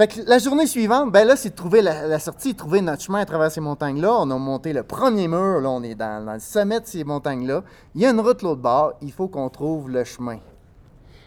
Fait 0.01 0.07
que 0.07 0.21
la 0.27 0.39
journée 0.39 0.65
suivante, 0.67 1.13
ben 1.13 1.27
là, 1.27 1.37
c'est 1.37 1.51
de 1.51 1.55
trouver 1.55 1.83
la, 1.83 2.07
la 2.07 2.19
sortie, 2.19 2.53
de 2.55 2.57
trouver 2.57 2.81
notre 2.81 3.03
chemin 3.03 3.19
à 3.21 3.27
travers 3.27 3.51
ces 3.51 3.61
montagnes-là. 3.61 4.11
On 4.21 4.31
a 4.31 4.39
monté 4.39 4.73
le 4.73 4.83
premier 4.83 5.29
mur, 5.29 5.61
là, 5.61 5.69
on 5.69 5.83
est 5.83 5.95
dans, 5.95 6.25
dans 6.25 6.33
le 6.33 6.39
sommet 6.41 6.81
de 6.81 6.87
ces 6.87 7.05
montagnes-là. 7.05 7.63
Il 7.95 8.01
y 8.01 8.07
a 8.07 8.11
une 8.11 8.21
route 8.21 8.41
l'autre 8.41 8.63
bord, 8.63 8.95
il 9.03 9.13
faut 9.13 9.29
qu'on 9.29 9.51
trouve 9.51 9.91
le 9.91 10.03
chemin. 10.05 10.39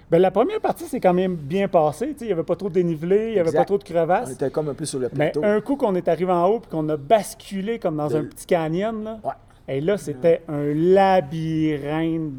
Ben, 0.09 0.17
la 0.19 0.31
première 0.31 0.59
partie, 0.59 0.85
c'est 0.85 0.99
quand 0.99 1.13
même 1.13 1.35
bien 1.35 1.67
passé. 1.67 2.07
tu 2.07 2.11
sais, 2.13 2.25
Il 2.25 2.27
n'y 2.29 2.33
avait 2.33 2.41
pas 2.41 2.55
trop 2.55 2.69
de 2.69 2.73
dénivelé, 2.73 3.27
il 3.27 3.33
n'y 3.35 3.39
avait 3.39 3.51
pas 3.51 3.63
trop 3.63 3.77
de 3.77 3.83
On 3.83 3.93
crevasses. 3.93 4.31
était 4.31 4.49
comme 4.49 4.69
un 4.69 4.73
peu 4.73 4.85
sur 4.85 4.97
le 4.97 5.07
Mais 5.13 5.29
plateau. 5.31 5.43
un 5.43 5.61
coup 5.61 5.75
qu'on 5.75 5.93
est 5.93 6.07
arrivé 6.07 6.31
en 6.31 6.47
haut 6.47 6.59
puis 6.59 6.71
qu'on 6.71 6.89
a 6.89 6.97
basculé 6.97 7.77
comme 7.77 7.97
dans 7.97 8.07
De- 8.07 8.15
un 8.15 8.23
petit 8.23 8.47
canyon, 8.47 9.03
là, 9.03 9.19
Ouais. 9.23 9.33
et 9.75 9.81
là, 9.81 9.99
c'était 9.99 10.41
un 10.47 10.73
labyrinthe 10.73 12.31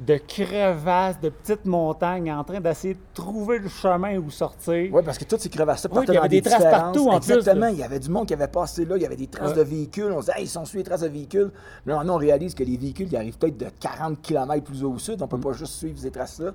de 0.00 0.16
crevasses, 0.16 1.20
de 1.20 1.28
petites 1.28 1.64
montagnes 1.64 2.30
en 2.32 2.44
train 2.44 2.60
d'essayer 2.60 2.94
de 2.94 3.00
trouver 3.14 3.58
le 3.58 3.68
chemin 3.68 4.16
où 4.18 4.30
sortir. 4.30 4.90
Oui, 4.92 5.02
parce 5.04 5.18
que 5.18 5.24
toutes 5.24 5.40
ces 5.40 5.48
crevasses-là 5.48 5.90
Oui, 5.92 6.04
il 6.06 6.12
y 6.12 6.14
dans 6.16 6.20
avait 6.20 6.28
des 6.28 6.42
traces 6.42 6.62
partout, 6.62 7.08
en 7.08 7.18
plus, 7.18 7.32
Exactement. 7.32 7.66
là. 7.66 7.70
Il 7.72 7.78
y 7.78 7.82
avait 7.82 7.98
du 7.98 8.08
monde 8.08 8.26
qui 8.26 8.34
avait 8.34 8.46
passé 8.48 8.84
là. 8.84 8.96
Il 8.96 9.02
y 9.02 9.06
avait 9.06 9.16
des 9.16 9.26
traces 9.26 9.50
Ouais. 9.50 9.56
de 9.56 9.62
véhicules. 9.62 10.12
On 10.12 10.20
se 10.20 10.26
disait, 10.26 10.38
hey, 10.38 10.44
ils 10.44 10.48
sont 10.48 10.64
suivis 10.64 10.84
les 10.84 10.88
traces 10.88 11.00
de 11.00 11.08
véhicules. 11.08 11.50
Là, 11.86 11.96
maintenant, 11.96 12.14
on 12.14 12.18
réalise 12.18 12.54
que 12.54 12.62
les 12.62 12.76
véhicules, 12.76 13.08
ils 13.10 13.16
arrivent 13.16 13.38
peut-être 13.38 13.58
de 13.58 13.66
40 13.80 14.22
km 14.22 14.62
plus 14.64 14.84
au 14.84 14.96
sud. 14.98 15.20
On 15.20 15.24
Mm. 15.24 15.28
peut 15.28 15.40
pas 15.40 15.52
juste 15.52 15.74
suivre 15.74 15.98
ces 15.98 16.10
traces-là. 16.12 16.52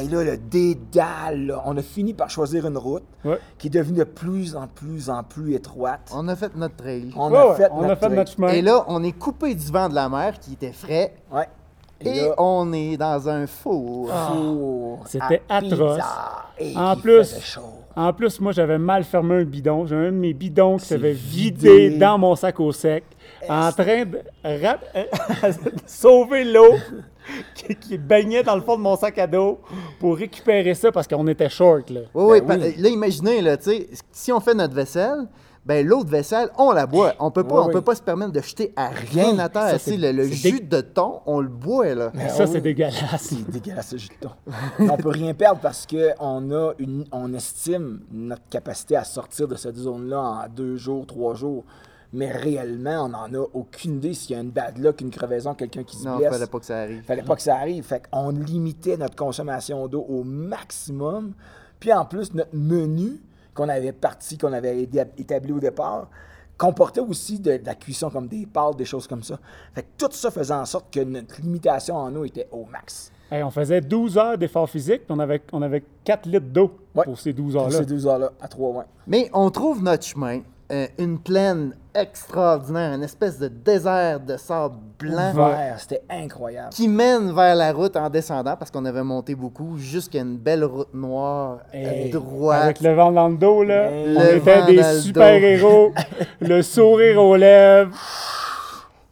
Et 0.00 0.08
là, 0.08 0.24
le 0.24 0.38
dédale, 0.38 1.46
là, 1.48 1.62
on 1.66 1.76
a 1.76 1.82
fini 1.82 2.14
par 2.14 2.30
choisir 2.30 2.66
une 2.66 2.78
route 2.78 3.04
Ouais. 3.26 3.38
qui 3.58 3.66
est 3.66 3.70
devenue 3.70 3.98
de 3.98 4.04
plus 4.04 4.56
en 4.56 4.66
plus 4.66 5.10
en 5.10 5.22
plus 5.22 5.54
étroite. 5.54 6.10
On 6.14 6.26
a 6.28 6.36
fait 6.36 6.56
notre 6.56 6.76
trail. 6.76 7.12
On 7.14 7.30
Ouais, 7.30 7.36
a 7.38 7.48
ouais, 7.50 7.56
fait, 7.56 7.68
on 7.70 7.82
notre 7.82 7.92
a 7.92 7.96
fait 8.08 8.16
notre 8.16 8.30
chemin. 8.32 8.48
Et 8.48 8.62
là, 8.62 8.84
on 8.88 9.02
est 9.04 9.12
coupé 9.12 9.54
du 9.54 9.66
vent 9.70 9.90
de 9.90 9.94
la 9.94 10.08
mer 10.08 10.38
qui 10.40 10.54
était 10.54 10.72
frais. 10.72 11.14
Ouais. 11.30 11.46
Et, 12.04 12.20
là, 12.28 12.34
on 12.38 12.72
est 12.72 12.96
dans 12.96 13.28
un 13.28 13.46
four. 13.46 14.08
four 14.10 15.00
C'était 15.06 15.42
atroce. 15.48 15.98
Et 16.58 16.76
En 16.76 16.96
plus. 16.96 17.58
En 17.94 18.10
plus, 18.14 18.40
moi, 18.40 18.52
j'avais 18.52 18.78
mal 18.78 19.04
fermé 19.04 19.34
un 19.34 19.44
bidon. 19.44 19.84
J'ai 19.86 19.96
un 19.96 20.04
de 20.06 20.16
mes 20.16 20.32
bidons 20.32 20.78
qui 20.78 20.86
s'avait 20.86 21.12
vidé. 21.12 21.88
vidé 21.88 21.98
dans 21.98 22.16
mon 22.16 22.34
sac 22.34 22.58
au 22.58 22.72
sec, 22.72 23.04
en 23.48 23.70
train 23.70 24.04
de 24.06 24.18
rap- 24.42 24.84
sauver 25.86 26.44
l'eau 26.44 26.72
qui, 27.54 27.74
qui 27.76 27.98
baignait 27.98 28.42
dans 28.42 28.54
le 28.54 28.62
fond 28.62 28.76
de 28.76 28.82
mon 28.82 28.96
sac 28.96 29.18
à 29.18 29.26
dos 29.26 29.60
pour 30.00 30.16
récupérer 30.16 30.72
ça 30.74 30.90
parce 30.90 31.06
qu'on 31.06 31.26
était 31.28 31.50
short. 31.50 31.90
Là. 31.90 32.00
Oui, 32.14 32.24
oui, 32.24 32.40
Ben 32.40 32.60
oui. 32.62 32.74
Là, 32.78 32.88
imaginez, 32.88 33.42
là, 33.42 33.58
tu 33.58 33.64
sais, 33.64 33.88
si 34.10 34.32
on 34.32 34.40
fait 34.40 34.54
notre 34.54 34.74
vaisselle, 34.74 35.26
ben 35.64 35.86
l'autre 35.86 36.10
vaisselle, 36.10 36.48
on 36.58 36.72
la 36.72 36.86
boit. 36.86 37.14
On 37.20 37.30
peut 37.30 37.44
pas, 37.44 37.54
Oui, 37.54 37.60
on 37.64 37.66
oui. 37.68 37.72
peut 37.72 37.80
pas 37.82 37.94
se 37.94 38.02
permettre 38.02 38.32
de 38.32 38.40
jeter 38.40 38.72
à 38.74 38.88
rien 38.88 39.38
à 39.38 39.48
terre. 39.48 39.78
Ça, 39.80 39.90
le 39.96 40.10
le 40.12 40.24
jus 40.24 40.60
dé- 40.60 40.60
de 40.60 40.80
thon, 40.80 41.20
on 41.26 41.40
le 41.40 41.48
boit, 41.48 41.94
là. 41.94 42.10
Mais 42.14 42.28
ça, 42.28 42.44
oui. 42.44 42.50
c'est 42.52 42.60
dégueulasse. 42.60 43.02
C'est 43.20 43.48
dégueulasse 43.50 43.88
ce 43.90 43.96
jus 43.96 44.08
de 44.08 44.26
thon. 44.26 44.30
On 44.92 44.96
peut 44.96 45.10
rien 45.10 45.34
perdre 45.34 45.60
parce 45.60 45.86
qu'on 45.86 46.50
a 46.50 46.72
une, 46.78 47.04
on 47.12 47.32
estime 47.32 48.00
notre 48.10 48.42
capacité 48.50 48.96
à 48.96 49.04
sortir 49.04 49.46
de 49.46 49.54
cette 49.54 49.76
zone-là 49.76 50.20
en 50.20 50.48
deux 50.48 50.76
jours, 50.76 51.06
trois 51.06 51.34
jours. 51.34 51.64
Mais 52.14 52.30
réellement, 52.30 53.04
on 53.06 53.08
n'en 53.08 53.32
a 53.40 53.46
aucune 53.54 53.94
idée 53.96 54.12
s'il 54.12 54.36
y 54.36 54.38
a 54.38 54.42
une 54.42 54.50
bad 54.50 54.76
luck, 54.76 55.00
une 55.00 55.10
crevaison, 55.10 55.54
quelqu'un 55.54 55.82
qui 55.82 55.96
se 55.96 56.04
Non, 56.04 56.18
blesse. 56.18 56.30
fallait 56.30 56.46
pas 56.46 56.58
que 56.58 56.66
ça 56.66 56.78
arrive. 56.80 57.02
Fallait 57.04 57.22
pas 57.22 57.36
que 57.36 57.40
ça 57.42 57.56
arrive. 57.56 57.84
Fait 57.84 58.02
qu'on 58.10 58.28
limitait 58.30 58.98
notre 58.98 59.16
consommation 59.16 59.86
d'eau 59.88 60.04
au 60.06 60.22
maximum. 60.22 61.32
Puis 61.80 61.90
en 61.92 62.04
plus, 62.04 62.34
notre 62.34 62.54
menu 62.54 63.18
qu'on 63.54 63.68
avait 63.68 63.92
parti, 63.92 64.38
qu'on 64.38 64.52
avait 64.52 64.82
établi 65.18 65.52
au 65.52 65.60
départ, 65.60 66.08
comportait 66.56 67.00
aussi 67.00 67.38
de, 67.38 67.56
de 67.56 67.66
la 67.66 67.74
cuisson 67.74 68.08
comme 68.10 68.28
des 68.28 68.46
pâtes, 68.46 68.76
des 68.76 68.84
choses 68.84 69.06
comme 69.06 69.22
ça. 69.22 69.38
Fait 69.74 69.82
que 69.82 69.88
tout 69.98 70.08
ça 70.12 70.30
faisait 70.30 70.54
en 70.54 70.64
sorte 70.64 70.92
que 70.92 71.00
notre 71.00 71.40
limitation 71.40 71.96
en 71.96 72.14
eau 72.14 72.24
était 72.24 72.48
au 72.52 72.64
max. 72.70 73.10
Hey, 73.30 73.42
on 73.42 73.50
faisait 73.50 73.80
12 73.80 74.18
heures 74.18 74.36
d'effort 74.38 74.68
physique, 74.68 75.06
puis 75.06 75.16
on 75.16 75.18
avait, 75.18 75.42
on 75.52 75.62
avait 75.62 75.82
4 76.04 76.26
litres 76.28 76.46
d'eau 76.46 76.70
Ouais. 76.94 77.04
pour 77.04 77.18
ces 77.18 77.32
12 77.32 77.54
Pour 77.54 77.62
heures-là. 77.62 77.78
ces 77.78 77.86
deux 77.86 78.06
heures-là, 78.06 78.30
à 78.40 78.46
trois, 78.48 78.70
ouais. 78.72 78.84
Mais 79.06 79.30
on 79.32 79.48
trouve 79.50 79.82
notre 79.82 80.04
chemin, 80.04 80.40
euh, 80.72 80.86
une 80.98 81.18
plaine 81.18 81.74
extraordinaire, 81.94 82.94
une 82.94 83.02
espèce 83.02 83.38
de 83.38 83.48
désert 83.48 84.20
de 84.20 84.36
sable 84.38 84.76
blanc 84.98 85.32
Vert, 85.34 85.76
c'était 85.78 86.02
incroyable. 86.08 86.70
qui 86.70 86.88
mène 86.88 87.32
vers 87.34 87.54
la 87.54 87.72
route 87.72 87.94
en 87.96 88.08
descendant 88.08 88.56
parce 88.56 88.70
qu'on 88.70 88.84
avait 88.86 89.02
monté 89.02 89.34
beaucoup 89.34 89.76
jusqu'à 89.76 90.20
une 90.20 90.38
belle 90.38 90.64
route 90.64 90.94
noire, 90.94 91.58
Hey, 91.72 92.10
droite. 92.10 92.62
Avec 92.62 92.80
le 92.80 92.94
vent 92.94 93.12
dans 93.12 93.28
le 93.28 93.36
dos, 93.36 93.62
là, 93.62 93.90
Le 93.90 94.16
on 94.16 94.36
était 94.36 94.64
des 94.66 95.00
super-héros, 95.00 95.92
le 96.40 96.62
sourire 96.62 97.22
aux 97.22 97.36
lèvres. 97.36 97.94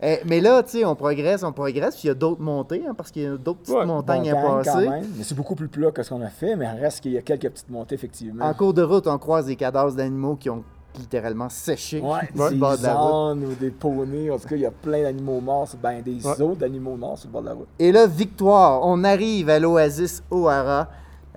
Eh, 0.03 0.21
mais 0.25 0.41
là, 0.41 0.63
tu 0.63 0.79
sais, 0.79 0.85
on 0.87 0.95
progresse, 0.95 1.43
on 1.43 1.53
progresse, 1.53 1.95
puis 1.97 2.05
il 2.05 2.09
y 2.09 2.11
a 2.11 2.15
d'autres 2.15 2.41
montées, 2.41 2.83
hein, 2.89 2.95
parce 2.97 3.11
qu'il 3.11 3.23
y 3.23 3.27
a 3.27 3.37
d'autres 3.37 3.59
petites 3.61 3.75
Ouais, 3.75 3.85
montagnes 3.85 4.31
à 4.33 4.41
quand 4.41 4.63
passer. 4.63 4.89
même. 4.89 5.05
Mais 5.19 5.25
c'est 5.25 5.35
beaucoup 5.35 5.55
plus 5.55 5.69
plat 5.69 5.91
que 5.91 6.03
ce 6.03 6.09
qu'on 6.09 6.23
a 6.23 6.29
fait, 6.31 6.57
mais 6.57 6.67
il 6.75 6.81
reste 6.81 7.03
qu'il 7.03 7.13
y 7.13 7.19
a 7.19 7.21
quelques 7.21 7.51
petites 7.51 7.69
montées, 7.69 7.97
effectivement. 7.97 8.47
En 8.47 8.55
cours 8.55 8.73
de 8.73 8.81
route, 8.83 9.07
on 9.07 9.19
croise 9.19 9.45
des 9.45 9.57
cadavres 9.57 9.93
d'animaux 9.93 10.37
qui 10.37 10.49
ont 10.49 10.65
littéralement 10.99 11.49
séchés 11.49 12.01
Ouais, 12.01 12.21
sur 12.35 12.45
le 12.45 12.51
des 12.51 12.57
bord 12.57 12.77
de 12.79 12.83
la 12.83 12.95
route. 12.95 13.15
ânes 13.33 13.45
ou 13.45 13.55
des 13.55 13.71
poneys. 13.71 14.31
En 14.31 14.39
tout 14.39 14.49
cas, 14.49 14.57
il 14.57 14.63
y 14.63 14.67
a 14.67 14.71
plein 14.71 15.03
d'animaux 15.03 15.41
morts. 15.41 15.69
Ben, 15.83 16.03
des 16.03 16.25
Ouais. 16.27 16.57
d'animaux 16.57 16.97
morts 16.97 17.19
sur 17.19 17.29
le 17.29 17.33
bord 17.33 17.43
de 17.43 17.47
la 17.49 17.55
route. 17.55 17.69
Et 17.79 17.93
là, 17.93 18.07
victoire. 18.07 18.81
On 18.83 19.05
arrive 19.05 19.49
à 19.51 19.59
l'oasis 19.59 20.23
O'Hara. 20.31 20.89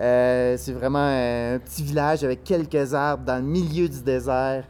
Euh, 0.01 0.55
c'est 0.57 0.71
vraiment 0.73 0.97
un 0.99 1.59
petit 1.59 1.83
village 1.83 2.23
avec 2.23 2.43
quelques 2.43 2.93
arbres 2.93 3.23
dans 3.25 3.35
le 3.37 3.43
milieu 3.43 3.87
du 3.87 4.01
désert. 4.01 4.63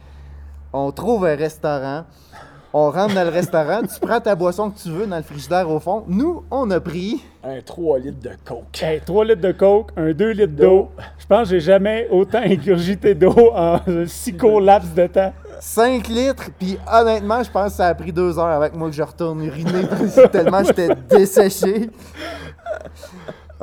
On 0.72 0.90
trouve 0.92 1.24
un 1.26 1.34
restaurant. 1.36 2.04
On 2.76 2.90
rentre 2.90 3.14
dans 3.14 3.22
le 3.22 3.30
restaurant. 3.30 3.82
Tu 3.82 4.00
prends 4.00 4.18
ta 4.18 4.34
boisson 4.34 4.68
que 4.68 4.80
tu 4.80 4.88
veux 4.88 5.06
dans 5.06 5.16
le 5.16 5.22
frigidaire 5.22 5.70
au 5.70 5.78
fond. 5.78 6.02
Nous, 6.08 6.42
on 6.50 6.68
a 6.72 6.80
pris. 6.80 7.22
Un 7.44 7.60
3 7.60 8.00
litres 8.00 8.20
de 8.20 8.30
coke. 8.44 8.82
Hey, 8.82 9.00
3 9.00 9.24
litres 9.26 9.40
de 9.42 9.52
coke, 9.52 9.90
un 9.96 10.12
2 10.12 10.30
litres 10.30 10.56
d'eau. 10.56 10.90
Je 11.16 11.24
pense 11.24 11.42
que 11.42 11.54
j'ai 11.54 11.60
jamais 11.60 12.08
autant 12.10 12.40
ingurgité 12.42 13.14
d'eau 13.14 13.52
en 13.54 13.78
un 13.86 14.06
si 14.08 14.36
court 14.36 14.60
laps 14.60 14.92
de 14.92 15.06
temps. 15.06 15.32
5 15.60 16.08
litres, 16.08 16.50
puis 16.58 16.76
honnêtement, 16.92 17.44
je 17.44 17.50
pense 17.52 17.70
que 17.70 17.76
ça 17.76 17.86
a 17.86 17.94
pris 17.94 18.12
deux 18.12 18.36
heures 18.40 18.46
avec 18.46 18.74
moi 18.74 18.90
que 18.90 18.96
je 18.96 19.04
retourne 19.04 19.44
uriner 19.44 19.86
tellement 20.32 20.64
j'étais 20.64 20.88
desséché. 21.08 21.90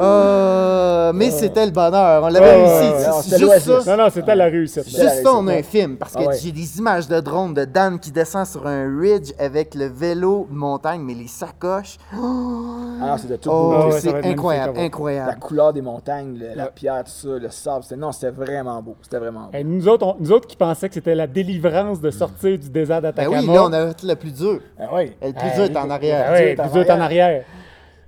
Euh, 0.01 1.11
mais 1.13 1.31
c'était 1.31 1.65
le 1.65 1.71
bonheur, 1.71 2.23
on 2.23 2.27
l'avait 2.27 2.45
Ouais, 2.45 2.55
réussi. 2.55 2.91
ouais, 2.91 3.05
ouais. 3.07 3.21
C'est 3.23 3.39
juste 3.39 3.81
ça. 3.81 3.95
Non, 3.97 4.03
non, 4.03 4.09
c'était 4.09 4.35
la 4.35 4.45
réussite. 4.45 4.85
Juste 4.85 5.23
ça, 5.23 5.33
on 5.33 5.47
a 5.47 5.53
un 5.55 5.63
film, 5.63 5.97
parce 5.97 6.13
que 6.13 6.19
Ah 6.23 6.27
ouais. 6.27 6.37
j'ai 6.41 6.51
des 6.51 6.77
images 6.79 7.07
de 7.07 7.19
drone 7.19 7.53
de 7.53 7.65
Dan 7.65 7.99
qui 7.99 8.11
descend 8.11 8.45
sur 8.45 8.65
un 8.67 8.85
ridge 8.99 9.31
avec 9.39 9.75
le 9.75 9.85
vélo 9.87 10.47
de 10.49 10.55
montagne, 10.55 11.01
mais 11.01 11.13
les 11.13 11.27
sacoches. 11.27 11.97
Ah 12.13 13.17
c'était 13.17 13.37
tout 13.37 13.49
Oh, 13.51 13.71
beau. 13.71 13.85
Ouais, 13.85 13.91
ça 13.91 13.99
c'est 13.99 14.25
incroyable, 14.25 14.71
voir. 14.73 14.75
La 14.81 14.81
incroyable. 14.85 15.39
couleur 15.39 15.73
des 15.73 15.81
montagnes, 15.81 16.37
le- 16.39 16.55
la 16.55 16.67
pierre, 16.67 17.03
tout 17.03 17.11
ça, 17.11 17.27
le 17.39 17.49
sable. 17.49 17.83
C'était, 17.83 17.95
non, 17.99 18.11
c'était 18.11 18.29
vraiment 18.31 18.81
beau. 18.81 18.95
C'était 19.01 19.17
vraiment 19.17 19.45
beau. 19.51 19.57
Hey, 19.57 19.63
nous, 19.63 19.87
autres, 19.87 20.05
on- 20.05 20.15
nous 20.19 20.31
autres 20.31 20.47
qui 20.47 20.55
pensaient 20.55 20.87
que 20.87 20.93
c'était 20.95 21.15
la 21.15 21.27
délivrance 21.27 21.99
de 21.99 22.09
sortir 22.11 22.57
du 22.57 22.69
désert 22.69 23.01
Ben 23.01 23.09
d'Atacama. 23.09 23.39
oui, 23.39 23.47
là, 23.47 23.63
on 23.65 23.73
a 23.73 23.87
fait 23.87 24.03
le 24.07 24.15
plus 24.15 24.33
dur. 24.33 24.59
Ah 24.79 24.83
oui. 24.93 25.11
Le 25.21 25.31
plus 25.33 25.49
dur 25.55 25.63
est 25.65 25.77
en 25.77 25.89
arrière. 25.89 26.25
Ah 26.29 26.33
oui, 26.37 26.55
en 26.57 26.63
plus 26.63 26.71
dur 26.73 26.81
est 26.81 26.91
en 26.91 27.01
arrière. 27.01 27.43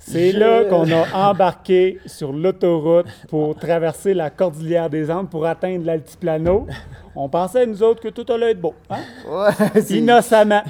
C'est 0.06 0.32
Je- 0.32 0.38
là 0.38 0.66
qu'on 0.66 0.86
a 0.92 1.30
embarqué 1.30 2.00
sur 2.06 2.34
l'autoroute 2.34 3.06
pour 3.30 3.56
traverser 3.56 4.14
la 4.14 4.30
cordillère 4.30 4.90
des 4.90 5.10
Andes 5.10 5.30
pour 5.30 5.46
atteindre 5.46 5.86
l'altiplano. 5.86 6.68
On 7.16 7.30
pensait, 7.30 7.66
nous 7.66 7.82
autres, 7.84 8.02
que 8.02 8.10
tout 8.10 8.26
allait 8.32 8.52
être 8.52 8.60
beau. 8.62 8.74
Hein? 8.90 8.98
Ouais, 9.30 9.82
Innocemment. 9.92 10.62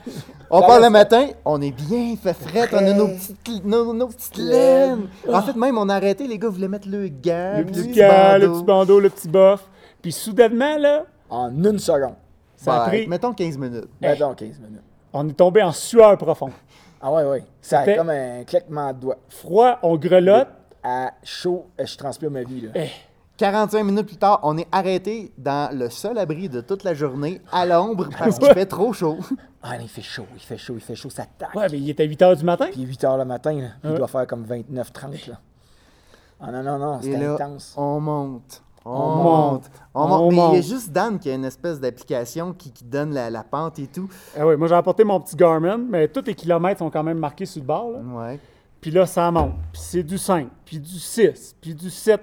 On 0.52 0.62
part 0.62 0.80
le 0.82 0.90
matin, 0.92 1.30
on 1.46 1.60
est 1.64 1.72
bien 1.72 2.16
fait 2.22 2.34
fret, 2.36 2.68
on 2.74 2.78
a 2.78 2.94
nos 2.94 3.08
petites, 3.08 3.66
nos, 3.66 3.92
nos 3.92 4.08
petites 4.08 4.38
laines. 4.38 5.08
En 5.28 5.42
fait, 5.42 5.56
même, 5.56 5.78
on 5.80 5.90
a 5.90 5.96
arrêté, 5.96 6.28
les 6.28 6.38
gars 6.38 6.50
voulaient 6.50 6.68
mettre 6.68 6.88
le 6.88 7.08
gant, 7.08 7.56
Le 7.58 7.64
puis 7.66 7.74
petit 7.74 7.92
gars, 7.94 8.38
le 8.38 8.52
petit 8.52 8.64
bandeau, 8.64 9.00
le 9.00 9.10
petit 9.10 9.28
bof. 9.28 9.68
Puis 10.02 10.12
soudainement, 10.12 10.78
là, 10.78 11.06
En 11.30 11.50
une 11.50 11.80
seconde. 11.80 12.14
ça 12.56 12.84
a 12.84 12.88
pris... 12.88 13.08
Mettons 13.08 13.34
15 13.34 13.58
minutes. 13.58 13.88
Mettons 14.00 14.34
15 14.36 14.60
minutes. 14.60 14.84
On 15.12 15.28
est 15.28 15.34
tombé 15.34 15.64
en 15.64 15.72
sueur 15.72 16.18
profonde. 16.20 16.52
Ah 17.06 17.12
ouais, 17.12 17.24
ouais. 17.26 17.44
Ça 17.62 17.80
a 17.80 17.86
C'était- 17.86 17.98
comme 17.98 18.10
un 18.10 18.44
claquement 18.46 18.94
de 18.94 19.00
doigts. 19.00 19.18
Froid, 19.30 19.78
on 19.84 19.98
grelotte. 19.98 20.48
À 20.82 21.12
chaud, 21.24 21.68
euh, 21.80 21.86
je 21.86 21.98
transpire 21.98 22.32
ma 22.32 22.44
vie. 22.44 22.62
Là. 22.62 22.70
Eh, 22.76 22.90
45 23.38 23.84
minutes 23.84 24.08
plus 24.08 24.18
tard, 24.18 24.40
on 24.44 24.58
est 24.58 24.68
arrêté 24.72 25.32
dans 25.38 25.74
le 25.78 25.90
seul 25.90 26.18
abri 26.18 26.50
de 26.50 26.62
toute 26.62 26.84
la 26.84 26.94
journée, 26.94 27.42
à 27.52 27.66
l'ombre, 27.66 28.08
parce 28.20 28.38
qu'il 28.40 28.54
fait 28.54 28.66
trop 28.66 28.92
chaud. 28.94 29.18
Ah, 29.62 29.78
il 29.82 29.88
fait 29.88 30.02
chaud, 30.02 30.26
il 30.34 30.42
fait 30.42 30.58
chaud, 30.58 30.74
il 30.76 30.82
fait 30.82 30.96
chaud, 30.96 31.10
ça 31.10 31.26
tape. 31.38 31.56
Ouais, 31.56 31.68
mais 31.72 31.78
il 31.78 31.90
était 31.90 32.06
8 32.06 32.22
h 32.22 32.38
du 32.38 32.44
matin. 32.44 32.66
Puis 32.72 32.82
il 32.82 32.84
est 32.84 32.88
8 32.88 33.04
h 33.04 33.18
le 33.18 33.26
matin, 33.26 33.54
là. 33.54 33.68
il 33.84 33.90
Ouais. 33.92 33.98
doit 33.98 34.08
faire 34.08 34.28
comme 34.28 34.46
29-30. 34.46 35.28
Là. 35.28 35.40
Ah 36.42 36.52
non, 36.52 36.64
non, 36.64 36.78
non, 36.78 37.00
Et 37.00 37.04
c'était 37.04 37.18
là, 37.20 37.34
intense. 37.36 37.74
on 37.78 38.00
monte. 38.02 38.62
On, 38.86 38.92
On 38.92 39.16
monte. 39.16 39.52
monte. 39.54 39.72
On 39.94 40.02
On 40.04 40.08
monte. 40.32 40.32
Mais 40.34 40.60
il 40.60 40.64
y 40.64 40.66
a 40.66 40.76
juste 40.76 40.92
Dan 40.92 41.18
qui 41.20 41.30
a 41.30 41.36
une 41.36 41.46
espèce 41.46 41.80
d'application 41.80 42.54
qui, 42.54 42.72
qui 42.72 42.84
donne 42.84 43.14
la, 43.14 43.30
la 43.30 43.44
pente 43.44 43.80
et 43.80 43.88
tout. 43.88 44.10
Ah 44.38 44.46
oui, 44.46 44.58
moi 44.58 44.68
j'ai 44.68 44.76
apporté 44.76 45.04
mon 45.04 45.20
petit 45.22 45.36
Garmin, 45.36 45.78
mais 45.78 46.08
tous 46.08 46.24
les 46.26 46.36
kilomètres 46.36 46.80
sont 46.80 46.90
quand 46.90 47.04
même 47.04 47.20
marqués 47.20 47.46
sur 47.46 47.62
le 47.62 47.68
bord. 47.68 47.92
là. 47.92 48.00
Ouais. 48.00 48.40
Puis 48.82 48.92
là, 48.92 49.06
ça 49.06 49.32
monte. 49.32 49.54
Puis 49.72 49.82
c'est 49.82 50.04
du 50.04 50.18
5, 50.18 50.50
puis 50.66 50.78
du 50.78 51.00
6, 51.00 51.56
puis 51.62 51.74
du 51.74 51.88
7% 51.88 52.20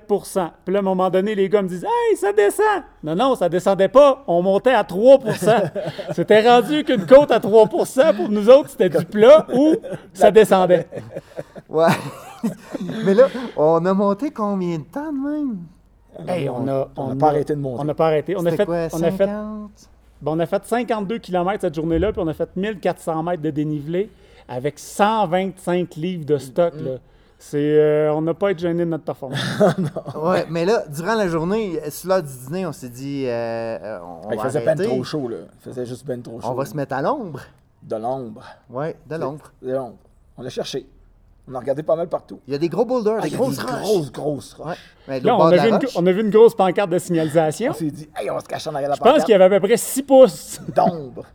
Puis 0.63 0.75
là, 0.75 0.81
à 0.81 0.83
un 0.83 0.85
moment 0.85 1.09
donné, 1.09 1.35
les 1.35 1.49
gars 1.49 1.63
me 1.63 1.69
disent 1.69 1.85
Hey, 1.87 2.17
ça 2.19 2.35
descend 2.35 2.83
Non, 3.03 3.15
non, 3.15 3.35
ça 3.35 3.49
descendait 3.49 3.89
pas. 3.89 4.23
On 4.27 4.43
montait 4.43 4.75
à 4.75 4.83
3% 4.83 5.71
C'était 6.15 6.47
rendu 6.47 6.85
qu'une 6.85 7.07
côte 7.07 7.31
à 7.31 7.39
3% 7.39 8.15
Pour 8.15 8.29
nous 8.29 8.51
autres, 8.51 8.69
c'était 8.69 8.91
du 8.91 9.07
plat 9.07 9.47
ou 9.55 9.77
ça 10.13 10.31
descendait. 10.31 10.87
Ouais. 11.67 11.87
Mais 13.07 13.15
là, 13.15 13.29
on 13.57 13.83
a 13.87 13.95
monté 13.95 14.31
combien 14.31 14.77
de 14.81 14.85
temps 14.85 15.11
de 15.11 15.31
même? 15.31 15.59
Hey, 16.29 16.49
on 16.49 16.67
a, 16.69 16.89
On 16.97 17.09
n'a 17.09 17.17
pas 17.17 17.29
arrêté 17.29 17.55
de 17.55 17.61
monter. 17.61 17.81
On 17.81 17.85
n'a 17.85 17.95
pas 17.95 18.07
arrêté. 18.07 18.35
On 18.37 18.47
a, 18.47 18.51
fait, 18.51 18.67
quoi, 18.67 18.89
on, 18.93 19.03
a 19.03 19.11
fait, 19.11 19.27
50? 19.27 19.71
bon, 20.23 20.37
on 20.37 20.39
a 20.41 20.47
fait 20.47 20.65
52 20.65 21.19
km 21.19 21.61
cette 21.61 21.75
journée-là, 21.75 22.13
puis 22.13 22.21
on 22.25 22.29
a 22.29 22.35
fait 22.35 22.55
1400 22.57 23.23
mètres 23.23 23.43
de 23.43 23.51
dénivelé 23.51 24.11
avec 24.49 24.79
125 24.79 25.95
livres 25.97 26.25
de 26.27 26.39
stock. 26.39 26.75
là. 26.77 26.97
C'est, 27.43 27.57
euh, 27.59 28.13
on 28.13 28.21
n'a 28.21 28.35
pas 28.35 28.51
été 28.51 28.61
gêné 28.61 28.85
de 28.85 28.91
notre 28.91 29.05
performance. 29.05 29.41
Ouais, 30.15 30.45
mais 30.51 30.67
là, 30.67 30.85
durant 30.89 31.15
la 31.15 31.27
journée, 31.27 31.81
sur 31.89 32.11
l'heure 32.11 32.23
du 32.23 32.29
dîner, 32.47 32.67
on 32.67 32.73
s'est 32.73 32.91
dit, 32.91 33.25
euh, 33.27 33.31
euh, 33.31 33.99
on, 34.03 34.31
il 34.31 34.37
va 34.37 34.43
faisait 34.45 34.59
arrêter. 34.59 34.83
ben 34.83 34.91
trop 34.91 35.05
chaud, 35.05 35.27
là. 35.27 35.39
Il 35.55 35.63
faisait 35.63 35.87
juste 35.87 36.05
ben 36.07 36.21
trop 36.21 36.39
chaud. 36.39 36.49
On 36.51 36.55
va 36.55 36.67
se 36.67 36.77
mettre 36.77 36.95
à 36.95 37.01
l'ombre. 37.01 37.41
De 37.83 37.97
l'ombre. 37.97 38.45
Ouais, 38.69 38.95
de 39.09 39.17
l'ombre. 39.17 39.53
De 39.63 39.73
l'ombre. 39.73 39.97
On 40.37 40.43
l'a 40.43 40.51
cherché. 40.51 40.87
On 41.51 41.55
a 41.57 41.59
regardé 41.59 41.83
pas 41.83 41.97
mal 41.97 42.09
partout. 42.09 42.41
Il 42.47 42.53
y 42.53 42.55
a 42.55 42.59
des 42.59 42.69
gros 42.69 42.85
boulders, 42.85 43.17
Ah, 43.19 43.23
des 43.23 43.31
grosses 43.31 43.57
des 43.57 43.63
roches. 43.63 43.73
grosses, 43.83 44.13
grosses 44.13 44.53
roches. 44.55 44.77
Ouais. 45.09 45.21
Là, 45.21 45.37
on 45.37 45.47
a, 45.47 45.57
vu 45.57 45.69
une, 45.69 45.75
roche, 45.75 45.93
on 45.97 46.07
a 46.07 46.13
vu 46.13 46.21
une 46.21 46.31
grosse 46.31 46.55
pancarte 46.55 46.91
de 46.91 46.99
signalisation. 46.99 47.73
On 47.73 47.75
s'est 47.75 47.91
dit, 47.91 48.09
hey, 48.17 48.31
on 48.31 48.35
va 48.35 48.41
se 48.41 48.47
cacher 48.47 48.71
en 48.71 48.75
arrière 48.77 48.89
de 48.91 48.93
la 48.93 48.97
Je 48.97 49.13
pense 49.13 49.25
qu'il 49.25 49.33
y 49.33 49.35
avait 49.35 49.45
à 49.47 49.51
peu 49.51 49.67
près 49.67 49.77
6 49.77 50.03
pouces. 50.05 50.61
d'ombre. 50.75 51.25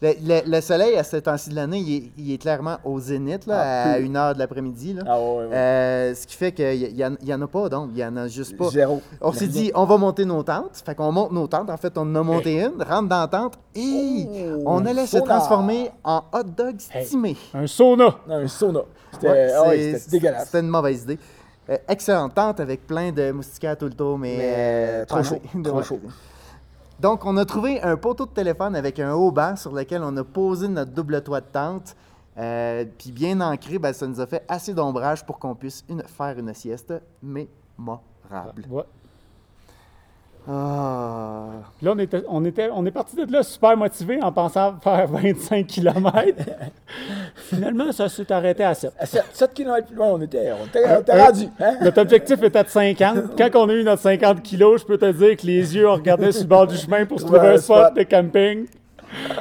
Le, 0.00 0.12
le- 0.22 0.48
le 0.48 0.60
soleil, 0.60 0.94
à 0.96 1.02
ce 1.02 1.16
temps-ci 1.16 1.50
de 1.50 1.56
l'année, 1.56 1.78
il, 1.80 1.96
est- 1.96 2.12
il 2.16 2.32
est 2.32 2.38
clairement 2.38 2.76
au 2.84 3.00
zénith, 3.00 3.46
là, 3.46 3.60
Ah, 3.60 3.90
à 3.92 3.94
peu. 3.96 4.04
1h 4.04 4.34
de 4.34 4.38
l'après-midi. 4.38 4.92
là. 4.94 5.02
Ah 5.08 5.20
ouais, 5.20 5.26
ouais. 5.46 5.48
Euh, 5.52 6.14
ce 6.14 6.24
qui 6.24 6.36
fait 6.36 6.52
qu'il 6.52 6.94
n'y 6.94 7.04
en, 7.04 7.16
il 7.20 7.26
y 7.28 7.34
en 7.34 7.42
a 7.42 7.46
pas 7.48 7.68
d'ombre, 7.68 7.90
il 7.92 7.98
y 7.98 8.04
en 8.04 8.16
a 8.16 8.28
juste 8.28 8.56
pas. 8.56 8.70
Zéro. 8.70 9.02
On 9.20 9.32
s'est 9.32 9.48
dit, 9.48 9.72
on 9.74 9.84
va 9.86 9.96
monter 9.96 10.24
nos 10.24 10.44
tentes. 10.44 10.80
Fait 10.86 10.94
qu'on 10.94 11.10
monte 11.10 11.32
nos 11.32 11.48
tentes. 11.48 11.68
En 11.68 11.76
fait, 11.76 11.98
on 11.98 12.02
en 12.02 12.14
a 12.14 12.22
monté 12.22 12.60
une, 12.60 12.80
rentre 12.80 13.08
dans 13.08 13.20
la 13.22 13.26
tente 13.26 13.54
et 13.74 14.26
Oh, 14.58 14.62
on 14.66 14.86
allait 14.86 15.06
se 15.06 15.18
transformer 15.18 15.90
en 16.04 16.22
hot 16.32 16.44
dog 16.44 16.76
Hey. 16.94 17.04
stimé. 17.04 17.36
Un 17.52 17.66
sauna. 17.66 18.14
Non, 18.28 18.36
un 18.36 18.46
sauna. 18.46 18.80
C'était 19.12 19.28
Ouais, 19.28 19.50
ah 19.52 19.70
dégueulasse. 20.10 20.44
C'était 20.46 20.60
une 20.60 20.68
mauvaise 20.68 21.02
idée. 21.02 21.18
Euh, 21.70 21.76
excellente 21.88 22.34
tente 22.34 22.60
avec 22.60 22.86
plein 22.86 23.10
de 23.10 23.32
moustiquaires 23.32 23.76
tout 23.76 23.86
le 23.86 23.92
tour, 23.94 24.16
mais, 24.16 24.36
Mais 24.38 24.54
euh, 24.56 25.04
trop 25.06 25.22
chaud, 25.24 25.40
trop 25.64 25.82
chaud. 25.82 25.98
Donc, 27.00 27.24
on 27.24 27.36
a 27.36 27.44
trouvé 27.44 27.80
un 27.82 27.96
poteau 27.96 28.26
de 28.26 28.32
téléphone 28.32 28.74
avec 28.74 28.98
un 28.98 29.14
haut 29.14 29.30
banc 29.30 29.54
sur 29.56 29.72
lequel 29.72 30.02
on 30.02 30.16
a 30.16 30.24
posé 30.24 30.66
notre 30.66 30.90
double 30.90 31.22
toit 31.22 31.40
de 31.40 31.46
tente. 31.46 31.94
Euh, 32.36 32.84
Puis 32.98 33.12
bien 33.12 33.40
ancré, 33.40 33.78
ben, 33.78 33.92
ça 33.92 34.06
nous 34.06 34.20
a 34.20 34.26
fait 34.26 34.44
assez 34.48 34.74
d'ombrage 34.74 35.24
pour 35.24 35.38
qu'on 35.38 35.54
puisse 35.54 35.84
faire 36.06 36.38
une 36.38 36.52
sieste 36.54 36.92
mémorable. 37.22 38.64
Ouais. 38.68 38.82
Ah. 40.50 41.46
Puis 41.76 41.84
Là, 41.86 41.92
on, 41.94 41.98
était, 41.98 42.22
on, 42.28 42.44
était, 42.44 42.70
on 42.72 42.86
est 42.86 42.90
parti 42.90 43.16
de 43.16 43.30
là 43.30 43.42
super 43.42 43.76
motivé 43.76 44.22
en 44.22 44.32
pensant 44.32 44.74
faire 44.82 45.06
25 45.08 45.66
km. 45.66 46.12
Finalement, 47.36 47.92
ça 47.92 48.08
s'est 48.08 48.30
arrêté 48.32 48.64
à 48.64 48.74
7. 48.74 48.92
À 48.98 49.06
7, 49.06 49.52
km 49.54 49.86
plus 49.86 49.96
loin, 49.96 50.08
on 50.08 50.20
était, 50.20 50.50
on 50.52 50.66
était, 50.66 50.84
on 50.86 50.88
Euh, 50.90 51.00
était 51.00 51.12
euh, 51.12 51.24
rendu. 51.24 51.48
Hein? 51.60 51.74
Notre 51.82 52.00
objectif 52.00 52.42
était 52.42 52.64
de 52.64 52.68
50. 52.68 53.18
Quand 53.36 53.50
on 53.56 53.68
a 53.68 53.72
eu 53.74 53.84
notre 53.84 54.02
50 54.02 54.42
kilos, 54.42 54.80
je 54.80 54.86
peux 54.86 54.98
te 54.98 55.10
dire 55.12 55.36
que 55.36 55.46
les 55.46 55.76
yeux, 55.76 55.88
on 55.88 55.94
regardait 55.94 56.32
sur 56.32 56.42
le 56.42 56.48
bord 56.48 56.66
du 56.66 56.76
chemin 56.76 57.04
pour 57.04 57.20
se 57.20 57.24
trouver 57.26 57.40
Ouais, 57.40 57.54
un 57.54 57.58
spot 57.58 57.86
spot. 57.88 57.96
de 57.96 58.02
camping. 58.04 58.66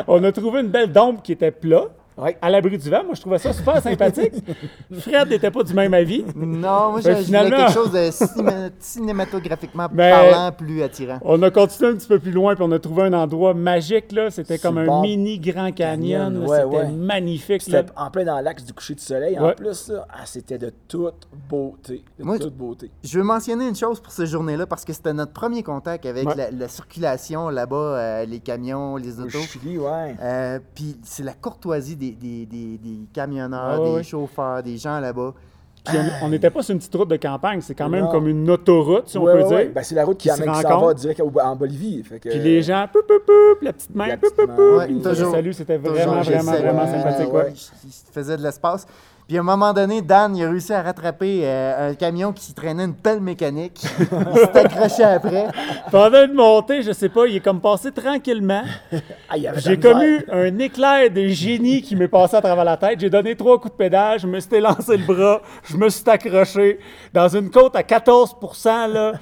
On 0.07 0.23
a 0.23 0.31
trouvé 0.31 0.61
une 0.61 0.69
belle 0.69 0.91
dombe 0.91 1.21
qui 1.21 1.31
était 1.33 1.51
plat, 1.51 1.83
Ouais. 2.17 2.37
à 2.41 2.49
l'abri 2.49 2.77
du 2.77 2.89
vent. 2.89 3.03
Moi, 3.05 3.13
je 3.15 3.21
trouvais 3.21 3.37
ça 3.37 3.53
super 3.53 3.81
sympathique. 3.81 4.33
Fred 4.99 5.29
n'était 5.29 5.51
pas 5.51 5.63
du 5.63 5.73
même 5.73 5.93
avis. 5.93 6.25
Non, 6.35 6.91
moi, 6.91 6.99
Ben, 7.03 7.17
j'ai 7.17 7.23
finalement- 7.25 7.57
quelque 7.57 7.73
chose 7.73 7.91
de 7.91 8.09
cinéma- 8.11 8.69
cinématographiquement 8.79 9.87
Ben- 9.91 10.11
parlant 10.31 10.51
plus 10.51 10.81
attirant. 10.83 11.19
On 11.23 11.41
a 11.43 11.51
continué 11.51 11.91
un 11.91 11.95
petit 11.95 12.07
peu 12.07 12.19
plus 12.19 12.31
loin, 12.31 12.55
puis 12.55 12.63
on 12.67 12.71
a 12.71 12.79
trouvé 12.79 13.03
un 13.03 13.13
endroit 13.13 13.53
magique. 13.53 14.11
là. 14.11 14.29
C'était 14.31 14.57
comme 14.57 14.79
le 14.79 14.89
un 14.89 15.01
mini 15.01 15.39
Grand 15.39 15.71
Canyon. 15.71 16.45
Ouais, 16.45 16.57
C'était 16.63 16.75
ouais. 16.77 16.87
magnifique. 16.91 17.67
là. 17.67 17.79
C'était 17.81 17.91
en 17.95 18.09
plein 18.11 18.25
dans 18.25 18.39
l'axe 18.41 18.63
du 18.63 18.73
coucher 18.73 18.95
du 18.95 19.03
soleil. 19.03 19.37
En 19.39 19.51
plus, 19.53 19.91
ah, 20.09 20.25
c'était 20.25 20.57
de 20.57 20.71
toute 20.87 21.27
beauté. 21.49 22.03
De 22.19 22.23
Moi, 22.23 22.39
toute 22.39 22.55
beauté. 22.55 22.89
Je 23.03 23.17
veux 23.17 23.23
mentionner 23.23 23.67
une 23.67 23.75
chose 23.75 23.99
pour 23.99 24.11
cette 24.11 24.27
journée-là 24.27 24.65
parce 24.65 24.85
que 24.85 24.93
c'était 24.93 25.13
notre 25.13 25.33
premier 25.33 25.63
contact 25.63 26.05
avec 26.05 26.27
Ouais. 26.27 26.35
la, 26.35 26.51
la 26.51 26.67
circulation 26.67 27.49
là-bas, 27.49 27.75
euh, 27.75 28.25
les 28.25 28.39
camions, 28.39 28.95
les 28.97 29.19
Au 29.19 29.23
autos. 29.23 29.39
Chili, 29.39 29.77
ouais. 29.77 30.15
Euh, 30.21 30.59
Puis 30.75 30.97
c'est 31.03 31.23
la 31.23 31.33
courtoisie 31.33 31.95
des, 31.95 32.06
des, 32.11 32.45
des, 32.45 32.77
des 32.77 32.99
camionneurs, 33.13 33.81
Ah 33.93 33.97
des 33.97 34.03
chauffeurs, 34.03 34.63
des 34.63 34.77
gens 34.77 34.99
là-bas. 34.99 35.33
Puis 35.85 35.97
on- 36.21 36.27
n'était 36.27 36.49
pas 36.49 36.61
sur 36.63 36.73
une 36.73 36.79
petite 36.79 36.95
route 36.95 37.07
de 37.07 37.15
campagne. 37.15 37.61
C'est 37.61 37.73
quand 37.73 37.87
même 37.87 38.03
Non. 38.05 38.11
comme 38.11 38.27
une 38.27 38.49
autoroute, 38.49 39.07
si 39.07 39.17
on 39.17 39.23
peut 39.23 39.41
ouais, 39.41 39.63
dire. 39.63 39.71
Ben, 39.73 39.83
c'est 39.83 39.95
la 39.95 40.03
route 40.03 40.17
qui, 40.17 40.27
Qui 40.27 40.31
amène, 40.31 40.53
s'en 40.61 40.85
va 40.85 40.93
direct 40.93 41.21
en 41.21 41.55
Bolivie. 41.55 42.03
Fait 42.03 42.19
que, 42.19 42.27
Puis 42.27 42.39
les 42.39 42.61
gens, 42.61 42.85
poup, 42.91 43.07
poup, 43.07 43.25
poup, 43.25 43.61
la 43.61 43.71
petite 43.71 43.95
main, 43.95 44.07
La 44.07 44.17
petite 44.17 44.37
main. 44.37 44.77
Ouais, 44.77 44.87
toujours. 45.01 45.31
salut, 45.31 45.53
c'était 45.53 45.77
Toujours, 45.77 45.93
vraiment, 45.93 46.23
je 46.23 46.31
vraiment, 46.31 46.51
vraiment 46.51 46.87
sympathique. 46.87 47.33
ouais, 47.33 47.43
ouais. 47.43 47.53
Il 47.85 47.89
il 47.89 48.13
faisait 48.13 48.35
de 48.35 48.43
l'espace. 48.43 48.85
Puis 49.27 49.35
à 49.35 49.41
un 49.41 49.43
moment 49.43 49.73
donné, 49.73 50.01
Dan, 50.01 50.37
il 50.37 50.45
a 50.45 50.49
réussi 50.49 50.71
à 50.71 50.81
rattraper 50.81 51.41
euh, 51.43 51.89
un 51.89 51.95
camion 51.95 52.31
qui 52.31 52.53
traînait 52.53 52.85
une 52.85 52.95
pelle 52.95 53.19
mécanique. 53.19 53.81
il 53.99 54.37
s'est 54.37 54.57
accroché 54.57 55.03
après. 55.03 55.47
Pendant 55.91 56.23
une 56.23 56.33
montée, 56.33 56.81
je 56.81 56.93
sais 56.93 57.09
pas, 57.09 57.27
il 57.27 57.35
est 57.35 57.39
comme 57.41 57.59
passé 57.59 57.91
tranquillement. 57.91 58.63
Ah, 59.27 59.35
J'ai 59.57 59.77
comme 59.77 60.01
eu 60.01 60.23
un 60.31 60.57
éclair 60.59 61.11
de 61.11 61.27
génie 61.27 61.81
qui 61.81 61.97
m'est 61.97 62.07
passé 62.07 62.37
à 62.37 62.41
travers 62.41 62.63
la 62.63 62.77
tête. 62.77 63.01
J'ai 63.01 63.09
donné 63.09 63.35
trois 63.35 63.59
coups 63.59 63.73
de 63.73 63.77
pédale, 63.77 64.17
je 64.17 64.27
me 64.27 64.39
suis 64.39 64.61
lancé 64.61 64.95
le 64.95 65.05
bras, 65.05 65.41
je 65.65 65.75
me 65.75 65.89
suis 65.89 66.09
accroché 66.09 66.79
dans 67.13 67.27
une 67.27 67.49
côte 67.49 67.75
à 67.75 67.81
14% 67.81 68.93
là. 68.93 69.13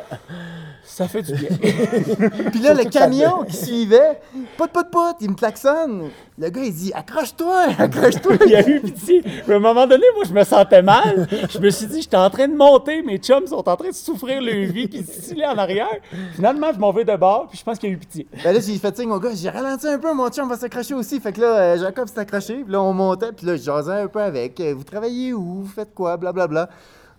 Ça 0.96 1.10
fait 1.10 1.24
du 1.24 1.34
bien. 1.34 1.50
Puis 2.52 2.62
là, 2.62 2.74
le 2.74 2.90
camion 2.90 3.44
qui 3.44 3.58
suivait, 3.58 4.22
pout, 4.56 4.72
pout, 4.72 4.90
pout, 4.90 5.18
il 5.20 5.32
me 5.32 5.36
klaxonne. 5.36 6.10
Le 6.38 6.50
gars, 6.50 6.64
il 6.64 6.74
dit 6.74 6.94
Accroche-toi, 6.94 7.66
accroche-toi. 7.80 8.38
Il 8.48 8.56
a 8.56 8.66
eu 8.66 8.80
pitié. 8.80 9.22
Mais 9.46 9.56
à 9.56 9.58
un 9.58 9.60
moment 9.60 9.86
donné, 9.86 10.06
moi, 10.16 10.24
je 10.26 10.32
me 10.32 10.42
sentais 10.46 10.82
mal. 10.82 11.28
Je 11.50 11.60
me 11.60 11.70
suis 11.70 11.88
dit, 11.88 12.02
j'étais 12.04 12.16
en 12.16 12.30
train 12.30 12.48
de 12.48 12.56
monter, 12.56 13.02
mes 13.02 13.18
chums 13.18 13.46
sont 13.46 13.68
en 13.68 13.76
train 13.76 13.90
de 13.90 13.94
souffrir 13.94 14.42
le 14.42 14.68
vie 14.68 14.88
puis 14.88 15.04
sciller 15.04 15.46
en 15.46 15.58
arrière. 15.58 15.98
Finalement, 16.34 16.72
je 16.74 16.80
m'en 16.80 16.94
vais 16.94 17.04
de 17.04 17.18
bord, 17.18 17.50
puis 17.50 17.58
je 17.60 17.66
pense 17.66 17.78
qu'il 17.78 17.90
a 17.90 17.92
eu 17.92 17.98
pitié. 17.98 18.26
Ben 18.42 18.54
là, 18.54 18.62
j'ai 18.62 18.78
fait 18.78 18.96
signe 18.96 19.12
au 19.12 19.20
gars, 19.20 19.32
j'ai 19.36 19.50
ralenti 19.50 19.88
un 19.88 20.00
peu, 20.00 20.14
mon 20.14 20.30
chum 20.30 20.48
va 20.48 20.56
s'accrocher 20.56 20.94
aussi. 20.94 21.20
Fait 21.20 21.34
que 21.34 21.42
là, 21.42 21.58
euh, 21.60 21.78
Jacob 21.78 22.08
s'est 22.08 22.20
accroché, 22.20 22.64
puis 22.64 22.72
là, 22.72 22.82
on 22.82 22.94
montait, 22.94 23.34
puis 23.34 23.46
là, 23.46 23.58
je 23.58 23.64
jasais 23.64 24.04
un 24.04 24.08
peu 24.08 24.22
avec. 24.22 24.62
Euh, 24.62 24.74
Vous 24.74 24.86
travaillez 24.86 25.34
où 25.34 25.64
Vous 25.64 25.68
faites 25.68 25.94
quoi 25.94 26.16
Blablabla. 26.16 26.70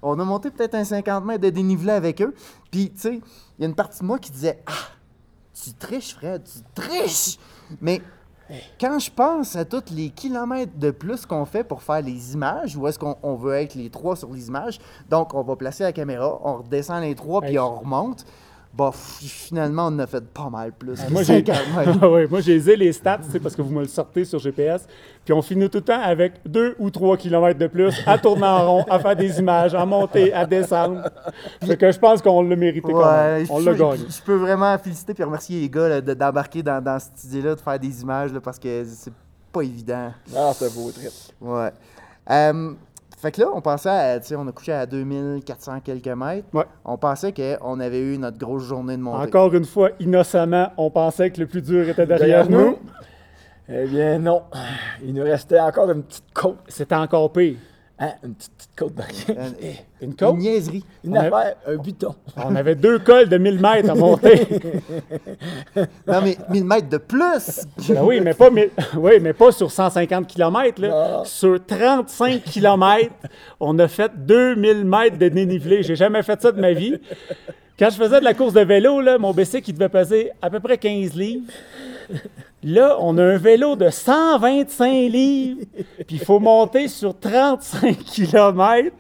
On 0.01 0.19
a 0.19 0.25
monté 0.25 0.51
peut-être 0.51 0.75
un 0.77 0.85
50 0.85 1.25
mètres 1.27 1.43
de 1.43 1.51
dénivelé 1.51 1.93
avec 1.93 2.23
eux. 2.23 2.33
Puis, 2.71 2.91
tu 2.91 3.01
sais, 3.01 3.21
il 3.59 3.63
y 3.63 3.65
a 3.65 3.69
une 3.69 3.75
partie 3.75 4.01
de 4.01 4.05
moi 4.05 4.19
qui 4.19 4.31
disait 4.31 4.63
Ah, 4.67 4.73
tu 5.55 5.73
triches, 5.75 6.15
Fred, 6.15 6.43
tu 6.45 6.61
triches 6.75 7.39
Mais 7.81 8.01
quand 8.81 8.99
je 8.99 9.11
pense 9.11 9.57
à 9.57 9.65
tous 9.65 9.91
les 9.91 10.11
kilomètres 10.11 10.77
de 10.77 10.91
plus 10.91 11.27
qu'on 11.27 11.45
fait 11.45 11.65
pour 11.65 11.83
faire 11.83 12.03
les 12.03 12.35
images, 12.35 12.77
où 12.77 12.87
est-ce 12.87 12.99
qu'on 12.99 13.17
on 13.23 13.35
veut 13.35 13.55
être 13.55 13.75
les 13.75 13.91
trois 13.91 14.15
sur 14.15 14.33
les 14.33 14.49
images, 14.49 14.79
donc 15.09 15.35
on 15.35 15.43
va 15.43 15.57
placer 15.57 15.83
la 15.83 15.93
caméra, 15.93 16.39
on 16.45 16.59
redescend 16.59 17.03
les 17.03 17.15
trois, 17.15 17.41
puis 17.41 17.59
on 17.59 17.77
remonte. 17.77 18.25
Bah, 18.77 18.91
finalement, 18.93 19.85
on 19.85 19.95
en 19.95 19.99
a 20.01 20.07
fait 20.07 20.23
pas 20.25 20.51
mal 20.51 20.73
plus. 20.73 21.01
que 21.01 21.11
Moi, 21.11 21.23
j'ai 21.23 21.45
50 21.45 21.77
mètres. 21.77 21.99
Ah 22.03 22.11
ouais, 22.11 22.27
moi, 22.27 22.41
j'ai 22.41 22.59
les 22.77 22.93
stats, 22.93 23.21
c'est 23.31 23.41
parce 23.41 23.57
que 23.57 23.63
vous 23.63 23.73
me 23.73 23.81
le 23.81 23.89
sortez 23.89 24.25
sur 24.25 24.39
GPS. 24.39 24.87
Puis 25.25 25.33
on 25.33 25.41
finit 25.41 25.71
tout 25.71 25.79
le 25.79 25.85
temps 25.85 26.01
avec 26.01 26.35
deux 26.45 26.77
ou 26.79 26.91
trois 26.91 27.17
kilomètres 27.17 27.59
de 27.59 27.69
plus 27.69 27.95
à 28.07 28.19
tourner 28.19 28.47
en 28.47 28.71
rond, 28.71 28.85
à 28.91 28.99
faire 28.99 29.17
des 29.17 29.39
images, 29.39 29.75
à 29.75 29.87
monter, 29.87 30.33
à 30.33 30.45
descendre. 30.45 31.09
Fait 31.65 31.77
que 31.77 31.91
je 31.91 31.99
pense 31.99 32.21
qu'on 32.21 32.43
l'a 32.43 32.57
mérité 32.57 32.93
quand 32.93 33.13
même. 33.13 33.47
On 33.49 33.61
je, 33.61 33.71
l'a 33.71 33.75
gagné. 33.75 34.05
je 34.09 34.23
peux 34.23 34.37
vraiment 34.37 34.77
féliciter 34.79 35.15
et 35.19 35.25
remercier 35.25 35.61
les 35.61 35.71
gars 35.71 36.01
d'embarquer 36.01 36.63
dans, 36.63 36.83
dans 36.83 36.99
cette 36.99 37.25
idée-là, 37.25 37.55
de 37.55 37.61
faire 37.61 37.79
des 37.79 38.03
images 38.03 38.33
là, 38.33 38.41
parce 38.41 38.59
que 38.59 38.85
c'est 38.85 39.13
pas 39.53 39.63
évident. 39.63 40.13
Ah, 40.37 40.53
c'est 40.55 40.73
beau 40.75 40.91
trip. 40.91 41.11
Ouais. 41.41 41.73
Euh, 42.31 42.73
fait 43.17 43.33
que 43.33 43.41
là, 43.41 43.49
on 43.55 43.61
pensait, 43.61 43.89
à, 43.89 44.21
tu 44.21 44.27
sais, 44.27 44.37
on 44.37 44.47
a 44.47 44.53
couché 44.53 44.73
à 44.73 44.85
2400 44.87 45.81
quelques 45.83 46.07
mètres. 46.09 46.47
Ouais. 46.53 46.65
On 46.85 46.99
pensait 46.99 47.33
qu'on 47.33 47.81
avait 47.81 48.01
eu 48.01 48.19
notre 48.19 48.39
grosse 48.39 48.65
journée 48.65 48.97
de 48.97 49.03
montée. 49.03 49.27
Encore 49.27 49.55
une 49.55 49.65
fois, 49.65 49.91
innocemment, 50.01 50.71
on 50.77 50.91
pensait 50.91 51.31
que 51.31 51.41
le 51.41 51.47
plus 51.47 51.63
dur 51.63 51.89
était 51.89 52.07
derrière, 52.07 52.47
Derrière 52.47 52.51
nous. 52.51 52.71
nous? 52.73 52.79
Eh 53.69 53.87
bien, 53.87 54.19
non. 54.19 54.43
Il 55.03 55.15
nous 55.15 55.25
restait 55.25 55.59
encore 55.59 55.91
une 55.91 56.03
petite 56.03 56.33
côte. 56.35 56.59
C'était 56.69 56.95
encore 56.95 57.33
pire. 57.33 57.57
Hein, 57.99 58.11
une 58.25 58.35
petite, 58.35 58.53
petite 58.59 58.71
côte 58.77 58.95
derrière. 58.95 59.45
Euh, 59.63 59.73
Une 60.03 60.09
Une 60.11 60.15
côte? 60.17 60.37
niaiserie. 60.37 60.85
Une 61.03 61.13
On 61.13 61.15
a- 61.21 61.21
affaire, 61.21 61.55
un 61.67 61.77
buton. 61.77 62.15
On 62.37 62.55
avait 62.55 62.75
deux 62.75 62.99
cols 62.99 63.31
de 63.31 63.39
1000 63.39 63.59
mètres 63.59 63.89
à 63.91 63.95
monter. 63.95 64.47
Non, 66.07 66.21
mais 66.23 66.37
1000 66.51 66.65
mètres 66.65 66.89
de 66.91 66.99
plus! 66.99 67.63
Ben 67.89 68.03
oui, 68.05 68.21
mais 68.21 68.35
pas, 68.35 68.51
mille- 68.51 68.71
oui, 68.99 69.13
mais 69.21 69.33
pas 69.33 69.51
sur 69.53 69.71
150 69.71 70.27
km. 70.27 70.81
Là. 70.83 71.23
Sur 71.25 71.59
35 71.65 72.43
km, 72.45 73.11
on 73.61 73.79
a 73.79 73.89
fait 73.89 74.13
2000 74.15 74.85
mètres 74.85 75.17
de 75.19 75.29
dénivelé. 75.29 75.83
J'ai 75.83 75.97
jamais 75.97 76.23
fait 76.23 76.41
ça 76.41 76.53
de 76.53 76.61
ma 76.61 76.73
vie. 76.73 76.99
Quand 77.79 77.89
je 77.91 77.97
faisais 77.97 78.21
de 78.21 78.25
la 78.25 78.35
course 78.35 78.53
de 78.55 78.61
vélo, 78.61 79.01
là, 79.01 79.17
mon 79.19 79.33
bicycle, 79.33 79.71
il 79.71 79.73
devait 79.75 79.89
peser 79.89 80.31
à 80.43 80.51
peu 80.51 80.61
près 80.61 80.77
15 80.79 81.15
livres. 81.15 81.45
Là, 82.69 82.97
on 82.99 83.17
a 83.17 83.23
un 83.23 83.37
vélo 83.39 83.77
de 83.77 83.89
125 83.91 84.91
livres, 85.09 85.61
puis 86.05 86.17
il 86.17 86.19
faut 86.19 86.41
monter 86.41 86.89
sur 86.89 87.17
35 87.17 87.97
km. 88.05 88.91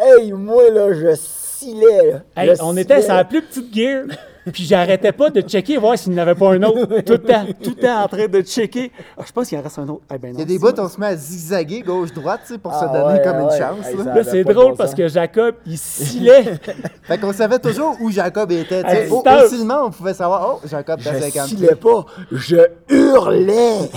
Hey, 0.00 0.32
moi, 0.32 0.68
là, 0.68 0.92
je 0.92 1.14
scillais. 1.14 2.10
là. 2.10 2.42
Hey, 2.42 2.56
Je 2.56 2.62
on 2.62 2.76
était 2.76 3.00
sur 3.02 3.14
la 3.14 3.24
plus 3.24 3.40
petite 3.42 3.72
gear, 3.72 4.06
puis 4.50 4.64
j'arrêtais 4.64 5.12
pas 5.12 5.30
de 5.30 5.40
checker, 5.40 5.76
voir 5.76 5.96
s'il 5.96 6.12
n'y 6.12 6.18
en 6.18 6.22
avait 6.22 6.34
pas 6.34 6.52
un 6.54 6.62
autre. 6.64 7.00
Tout 7.02 7.12
le 7.12 7.18
temps, 7.18 7.44
tout 7.62 7.70
le 7.76 7.82
temps 7.86 8.02
en 8.02 8.08
train 8.08 8.26
de 8.26 8.40
checker. 8.42 8.90
Ah, 9.16 9.22
je 9.26 9.30
pense 9.32 9.48
qu'il 9.48 9.58
en 9.58 9.62
reste 9.62 9.78
un 9.78 9.88
autre. 9.88 10.02
Eh 10.12 10.18
ben 10.18 10.28
non, 10.28 10.34
Il 10.36 10.40
y 10.40 10.42
a 10.42 10.46
des 10.46 10.58
bouts, 10.58 10.72
on 10.78 10.88
se 10.88 10.98
met 10.98 11.06
à 11.06 11.16
zigzaguer 11.16 11.80
gauche-droite 11.82 12.40
tu 12.46 12.54
sais, 12.54 12.58
pour 12.58 12.72
se 12.72 12.84
Ah 12.84 12.88
donner 12.88 13.18
ouais, 13.18 13.22
comme 13.22 13.36
une 13.38 13.44
ouais. 13.46 13.58
chance. 13.58 13.86
Hey, 13.86 13.96
là. 13.96 14.24
c'est 14.24 14.44
drôle 14.44 14.70
bon 14.72 14.76
parce 14.76 14.94
que 14.94 15.06
Jacob, 15.08 15.54
il 15.66 15.78
scillait. 15.78 16.44
Fait 17.04 17.18
qu'on 17.18 17.32
savait 17.32 17.58
toujours 17.58 17.96
où 18.00 18.10
Jacob 18.10 18.50
était. 18.50 18.82
Hey. 18.86 19.08
Facilement, 19.24 19.84
on 19.86 19.90
pouvait 19.90 20.14
savoir, 20.14 20.56
oh, 20.62 20.66
Jacob 20.68 21.00
est 21.04 21.08
à 21.08 21.14
Je 21.14 21.20
50 21.20 21.48
scillais 21.48 21.74
pas, 21.76 22.04
je 22.32 22.56
hurlais. 22.88 23.90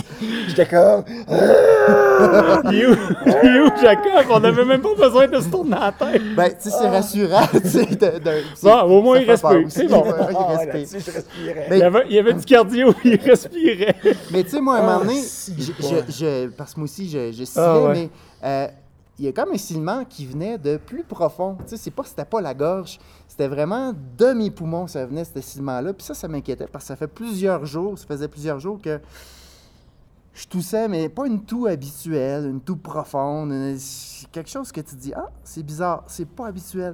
J'étais 0.48 0.66
comme. 0.68 1.04
Il 2.72 2.82
est 2.82 2.86
où, 2.88 2.96
il 3.26 3.56
est 3.56 3.60
où, 3.62 3.70
Jacob? 3.82 4.26
On 4.32 4.40
n'avait 4.40 4.66
même 4.66 4.82
pas 4.82 4.96
besoin 4.98 5.28
de 5.28 5.40
se 5.40 5.50
tourner 5.50 5.72
la 5.80 5.92
tête. 5.92 6.22
Ben, 6.36 6.50
tu 6.50 6.70
sais, 6.70 6.76
c'est 6.82 6.88
rassurant, 6.88 7.46
tu 7.52 7.68
sais. 7.68 7.86
de- 7.86 8.20
de- 8.20 8.42
c'est- 8.56 8.64
Bon, 8.68 8.82
au 8.84 9.02
moins, 9.02 9.20
il 9.20 9.30
aussi. 9.30 9.42
C'est 9.70 9.88
bon. 9.88 10.04
Il 10.40 10.44
Ah, 10.44 10.48
ouais, 10.50 10.56
respire. 10.72 10.74
là-dessus, 10.74 11.12
je 11.12 11.16
respirais. 11.18 11.68
Mais- 11.70 11.78
Il 11.78 11.80
y 11.80 11.84
avait, 11.84 12.04
il 12.10 12.14
y 12.16 12.20
avait 12.20 12.34
du 12.34 12.46
cardio, 12.46 12.94
il 13.04 13.16
respirait. 13.22 13.96
Mais 14.32 14.44
tu 14.44 14.50
sais, 14.52 14.62
moi, 14.62 14.76
à 14.76 14.78
un 14.80 14.82
Ah, 14.82 14.86
moment 15.00 15.06
donné, 15.06 15.22
je- 15.22 15.62
je- 15.64 16.12
je- 16.12 16.48
parce 16.50 16.74
que 16.74 16.80
moi 16.80 16.86
aussi, 16.86 17.10
je, 17.10 17.32
je 17.32 17.44
Ah, 17.56 17.80
ouais. 17.82 17.94
mais 17.94 18.10
euh, 18.44 18.68
il 19.18 19.26
y 19.26 19.28
a 19.28 19.32
comme 19.32 19.54
un 19.54 19.58
silement 19.58 20.04
qui 20.04 20.26
venait 20.26 20.58
de 20.58 20.78
plus 20.78 21.04
profond. 21.04 21.56
Tu 21.62 21.70
sais, 21.70 21.78
c'est 21.78 21.92
pas, 21.92 22.04
c'était 22.04 22.26
pas 22.26 22.42
la 22.42 22.54
gorge, 22.54 23.00
c'était 23.28 23.48
vraiment 23.48 23.94
de 24.18 24.34
mes 24.34 24.52
poumons, 24.52 24.88
ça 24.88 25.06
venait, 25.06 25.24
ce 25.24 25.40
silement-là. 25.40 25.94
Puis 25.94 26.06
ça, 26.06 26.14
ça 26.14 26.28
m'inquiétait 26.28 26.68
parce 26.68 26.84
que 26.84 26.88
ça 26.90 26.96
fait 26.98 27.08
plusieurs 27.08 27.66
jours, 27.66 27.98
ça 27.98 28.06
faisait 28.08 28.28
plusieurs 28.28 28.60
jours 28.60 28.80
que 28.82 29.00
je 30.34 30.46
toussais, 30.48 30.90
mais 30.90 31.08
pas 31.08 31.28
une 31.28 31.44
toux 31.46 31.66
habituelle, 31.66 32.46
une 32.48 32.60
toux 32.60 32.76
profonde, 32.76 33.52
une- 33.52 33.78
quelque 34.34 34.50
chose 34.50 34.70
que 34.72 34.82
tu 34.82 34.96
dis, 34.96 35.14
ah, 35.16 35.30
c'est 35.46 35.64
bizarre, 35.64 36.04
c'est 36.08 36.28
pas 36.28 36.48
habituel. 36.48 36.94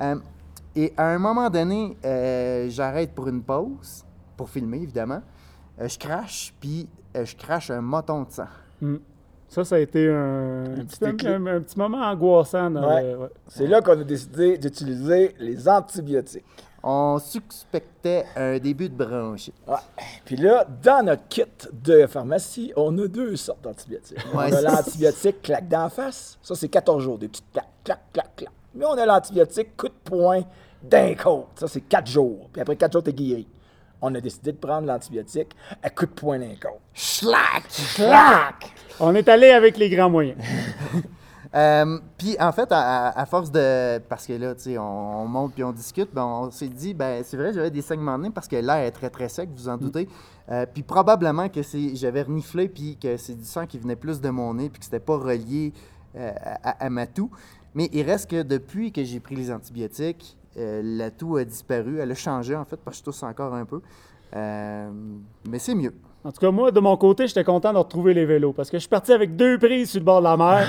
Euh, 0.00 0.16
et 0.76 0.92
à 0.96 1.06
un 1.08 1.18
moment 1.18 1.50
donné, 1.50 1.96
euh, 2.04 2.66
j'arrête 2.70 3.12
pour 3.14 3.28
une 3.28 3.42
pause, 3.42 4.04
pour 4.36 4.48
filmer 4.48 4.78
évidemment. 4.82 5.22
Euh, 5.80 5.88
je 5.88 5.98
crache, 5.98 6.54
puis 6.60 6.88
euh, 7.16 7.24
je 7.24 7.36
crache 7.36 7.70
un 7.70 7.80
moton 7.80 8.22
de 8.22 8.30
sang. 8.30 8.46
Ça, 9.48 9.64
ça 9.64 9.74
a 9.74 9.78
été 9.80 10.08
un, 10.08 10.62
Un 10.64 10.84
petit, 10.84 10.98
petit 10.98 10.98
déclic. 11.00 11.26
un- 11.26 11.46
un 11.46 11.60
petit 11.60 11.78
moment 11.78 11.98
angoissant. 12.02 12.72
Ouais. 12.74 13.14
ouais. 13.16 13.28
C'est 13.48 13.66
là 13.66 13.80
qu'on 13.80 14.00
a 14.00 14.04
décidé 14.04 14.56
d'utiliser 14.58 15.34
les 15.40 15.68
antibiotiques. 15.68 16.44
On 16.82 17.18
suspectait 17.18 18.24
un 18.36 18.58
début 18.58 18.88
de 18.88 18.94
bronchite. 18.94 19.54
Ouais. 19.66 19.74
Puis 20.24 20.36
là, 20.36 20.64
dans 20.82 21.04
notre 21.04 21.26
kit 21.28 21.42
de 21.72 22.06
pharmacie, 22.06 22.72
on 22.76 22.96
a 22.98 23.06
deux 23.08 23.36
sortes 23.36 23.62
d'antibiotiques. 23.62 24.16
Ouais, 24.34 24.50
on 24.50 24.56
a 24.56 24.62
l'antibiotique 24.62 25.42
claque 25.42 25.68
d'en 25.68 25.88
face. 25.90 26.38
Ça, 26.42 26.54
c'est 26.54 26.68
14 26.68 27.02
jours, 27.02 27.18
des 27.18 27.28
petites 27.28 27.50
claques, 27.52 27.68
clac, 27.84 28.00
clac, 28.12 28.36
clac. 28.36 28.50
Mais 28.74 28.84
on 28.86 28.92
a 28.98 29.06
l'antibiotique 29.06 29.76
coup 29.76 29.88
de 29.88 29.94
poing 30.04 30.42
d'un 30.82 31.14
côte. 31.14 31.48
Ça, 31.56 31.68
c'est 31.68 31.80
4 31.82 32.06
jours. 32.06 32.48
Puis 32.52 32.60
après 32.62 32.76
4 32.76 32.92
jours, 32.92 33.02
t'es 33.02 33.12
guéri. 33.12 33.46
On 34.02 34.14
a 34.14 34.20
décidé 34.20 34.52
de 34.52 34.56
prendre 34.56 34.86
l'antibiotique 34.86 35.54
à 35.82 35.90
coup 35.90 36.06
de 36.06 36.10
poing 36.12 36.38
d'un 36.38 36.54
côte. 36.60 36.80
Schlack! 36.94 37.64
Clac! 37.94 38.72
On 38.98 39.14
est 39.14 39.28
allé 39.28 39.50
avec 39.50 39.76
les 39.76 39.90
grands 39.90 40.10
moyens. 40.10 40.38
Euh, 41.52 41.98
puis 42.16 42.36
en 42.38 42.52
fait, 42.52 42.70
à, 42.70 43.08
à- 43.08 43.20
à 43.22 43.26
force 43.26 43.50
de. 43.50 43.98
Parce 44.08 44.24
que 44.24 44.34
là, 44.34 44.54
tu 44.54 44.62
sais, 44.62 44.78
on, 44.78 45.22
on 45.22 45.26
monte 45.26 45.54
puis 45.54 45.64
on 45.64 45.72
discute, 45.72 46.08
ben, 46.14 46.24
on 46.24 46.50
s'est 46.52 46.68
dit, 46.68 46.94
ben 46.94 47.24
c'est 47.24 47.36
vrai, 47.36 47.52
j'avais 47.52 47.72
des 47.72 47.82
saignements 47.82 48.16
de 48.18 48.22
nez 48.22 48.30
parce 48.30 48.46
que 48.46 48.54
l'air 48.54 48.76
est 48.76 48.92
très 48.92 49.10
très 49.10 49.28
sec, 49.28 49.48
vous 49.56 49.68
en 49.68 49.76
doutez. 49.76 50.08
Euh, 50.48 50.64
puis 50.72 50.84
probablement 50.84 51.48
que 51.48 51.64
c'est, 51.64 51.96
j'avais 51.96 52.22
reniflé 52.22 52.68
puis 52.68 52.96
que 53.02 53.16
c'est 53.16 53.34
du 53.34 53.44
sang 53.44 53.66
qui 53.66 53.78
venait 53.80 53.96
plus 53.96 54.20
de 54.20 54.28
mon 54.30 54.54
nez 54.54 54.68
puis 54.70 54.78
que 54.78 54.84
c'était 54.84 55.00
pas 55.00 55.16
relié 55.16 55.72
euh, 56.14 56.30
à, 56.62 56.84
à 56.84 56.88
ma 56.88 57.08
toux. 57.08 57.32
Mais 57.74 57.88
il 57.92 58.02
reste 58.02 58.30
que 58.30 58.42
depuis 58.42 58.92
que 58.92 59.04
j'ai 59.04 59.20
pris 59.20 59.36
les 59.36 59.50
antibiotiques, 59.50 60.36
euh, 60.56 60.82
la 60.82 61.10
toux 61.10 61.36
a 61.36 61.44
disparu. 61.44 61.98
Elle 61.98 62.10
a 62.10 62.16
changé 62.16 62.56
en 62.56 62.64
fait 62.64 62.76
parce 62.76 62.96
que 62.96 63.00
je 63.00 63.04
tousse 63.04 63.22
encore 63.22 63.54
un 63.54 63.64
peu. 63.64 63.80
Euh, 64.34 64.90
mais 65.48 65.58
c'est 65.58 65.74
mieux. 65.74 65.94
En 66.22 66.32
tout 66.32 66.40
cas, 66.40 66.50
moi, 66.50 66.70
de 66.70 66.80
mon 66.80 66.96
côté, 66.98 67.26
j'étais 67.26 67.44
content 67.44 67.72
de 67.72 67.78
retrouver 67.78 68.12
les 68.12 68.26
vélos 68.26 68.52
parce 68.52 68.70
que 68.70 68.76
je 68.76 68.80
suis 68.80 68.88
parti 68.90 69.10
avec 69.10 69.36
deux 69.36 69.56
prises 69.58 69.90
sur 69.90 70.00
le 70.00 70.04
bord 70.04 70.18
de 70.18 70.24
la 70.24 70.36
mer 70.36 70.68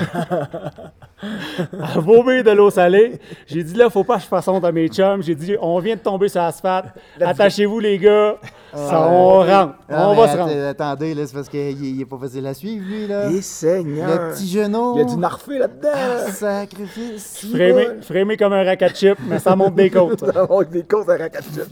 à 1.82 2.00
vomir 2.00 2.42
de 2.42 2.52
l'eau 2.52 2.70
salée. 2.70 3.20
J'ai 3.48 3.62
dit 3.62 3.74
là, 3.74 3.90
faut 3.90 4.06
pas 4.06 4.16
que 4.16 4.22
je 4.22 4.28
fasse 4.28 4.48
honte 4.48 4.64
à 4.64 4.72
mes 4.72 4.88
chums. 4.88 5.22
J'ai 5.22 5.36
dit, 5.36 5.58
on 5.62 5.78
vient 5.80 5.98
de 5.98 6.02
tomber 6.02 6.30
sur 6.30 6.42
l'asphalte. 6.42 6.88
Attachez-vous, 7.20 7.80
les 7.80 7.98
gars. 7.98 8.38
Ça, 8.74 9.10
on 9.12 9.40
rentre. 9.40 9.76
Ah, 9.90 10.10
on 10.10 10.16
va 10.16 10.28
se 10.30 10.38
rendre. 10.38 10.66
Attendez, 10.68 11.14
là, 11.14 11.28
c'est 11.28 11.34
parce 11.34 11.50
qu'il 11.50 11.98
n'est 11.98 12.06
pas 12.06 12.18
facile 12.18 12.48
à 12.48 12.54
suivre, 12.54 12.86
lui, 12.88 13.08
là. 13.08 13.30
Et 13.30 13.42
Seigneur! 13.42 14.08
Le 14.08 14.34
petit 14.34 14.48
genou. 14.48 14.94
Il 14.96 15.00
y 15.00 15.02
a 15.02 15.06
du 15.06 15.18
narfé 15.18 15.58
là-dedans! 15.58 15.90
Ah, 15.94 16.32
sacrifice. 16.32 17.46
Frémé, 17.52 17.88
frémé 18.02 18.38
comme 18.38 18.54
un 18.54 18.64
rack 18.64 18.82
à 18.84 18.94
chip, 18.94 19.18
mais 19.28 19.40
ça 19.40 19.58
monte 19.58 19.76
des 19.76 19.90
côtes. 19.90 20.20
ça. 20.34 20.48
On 20.50 20.62
a 20.62 20.64
des 20.64 20.84
courses 20.84 21.10
à 21.10 21.18
racachup. 21.18 21.68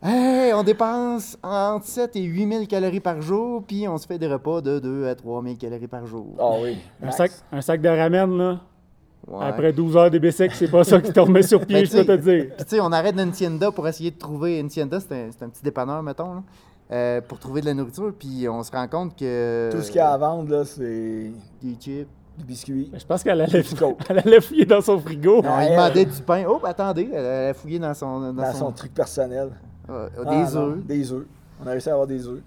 Hey, 0.00 0.52
on 0.54 0.62
dépense 0.62 1.36
entre 1.42 1.84
7 1.84 2.14
et 2.14 2.22
8 2.22 2.52
000 2.52 2.66
calories 2.66 3.00
par 3.00 3.20
jour, 3.20 3.64
puis 3.66 3.88
on 3.88 3.98
se 3.98 4.06
fait 4.06 4.16
des 4.18 4.28
repas 4.28 4.60
de 4.60 4.78
2 4.78 5.08
à 5.08 5.14
3 5.16 5.42
000 5.42 5.56
calories 5.56 5.88
par 5.88 6.06
jour. 6.06 6.36
Ah 6.38 6.50
oui. 6.62 6.78
Un 7.02 7.10
sac, 7.10 7.32
un 7.50 7.60
sac 7.60 7.80
de 7.80 7.88
ramen, 7.88 8.36
là, 8.36 8.60
Ouais. 9.26 9.44
après 9.44 9.72
12 9.72 9.96
heures 9.96 10.10
de 10.10 10.18
bicycle, 10.18 10.54
c'est 10.54 10.70
pas 10.70 10.84
ça 10.84 11.00
qui 11.02 11.12
te 11.12 11.20
remet 11.20 11.42
sur 11.42 11.60
pied, 11.66 11.80
Ben, 11.82 11.84
je 11.86 11.96
peux 11.98 12.04
te 12.04 12.12
dire. 12.16 12.46
Puis 12.56 12.64
tu 12.64 12.76
sais, 12.76 12.80
on 12.80 12.92
arrête 12.92 13.14
dans 13.16 13.24
une 13.24 13.32
tienda 13.32 13.70
pour 13.72 13.86
essayer 13.88 14.10
de 14.12 14.16
trouver. 14.18 14.58
Une 14.60 14.68
tienda, 14.68 15.00
c'est 15.00 15.12
un, 15.12 15.28
c'est 15.36 15.44
un 15.44 15.48
petit 15.50 15.62
dépanneur, 15.62 16.02
mettons, 16.02 16.34
là, 16.34 16.42
euh, 16.92 17.20
pour 17.20 17.38
trouver 17.40 17.60
de 17.60 17.66
la 17.66 17.74
nourriture, 17.74 18.12
puis 18.18 18.48
on 18.48 18.62
se 18.62 18.70
rend 18.70 18.86
compte 18.88 19.16
que. 19.18 19.68
Tout 19.72 19.82
ce 19.82 19.88
qu'il 19.88 19.96
y 19.98 20.00
a 20.00 20.12
à 20.12 20.16
vendre, 20.16 20.50
là, 20.50 20.64
c'est 20.64 21.30
Des 21.60 21.74
chips. 21.78 22.06
du 22.38 22.44
biscuit. 22.44 22.90
Je 22.96 23.04
pense 23.04 23.22
qu'elle 23.24 23.40
allait, 23.40 23.62
elle 24.08 24.18
allait 24.20 24.40
fouiller 24.40 24.64
dans 24.64 24.80
son 24.80 24.98
frigo. 24.98 25.42
Non, 25.42 25.60
il 25.60 25.70
demandait 25.72 26.04
du 26.06 26.22
pain. 26.22 26.44
Oh, 26.48 26.60
attendez, 26.64 27.10
elle 27.12 27.50
a 27.50 27.52
fouillé 27.52 27.78
dans 27.80 27.92
son. 27.92 28.20
Dans, 28.20 28.32
Dans 28.32 28.52
son, 28.52 28.58
son 28.58 28.72
truc 28.72 28.94
personnel. 28.94 29.50
Euh, 29.90 30.08
Ah, 30.26 30.30
des 30.46 30.54
non, 30.54 30.60
œufs. 30.70 30.86
Des 30.86 31.12
œufs. 31.12 31.26
On 31.62 31.66
a 31.66 31.70
réussi 31.70 31.88
à 31.88 31.92
avoir 31.92 32.06
des 32.06 32.26
œufs. 32.26 32.40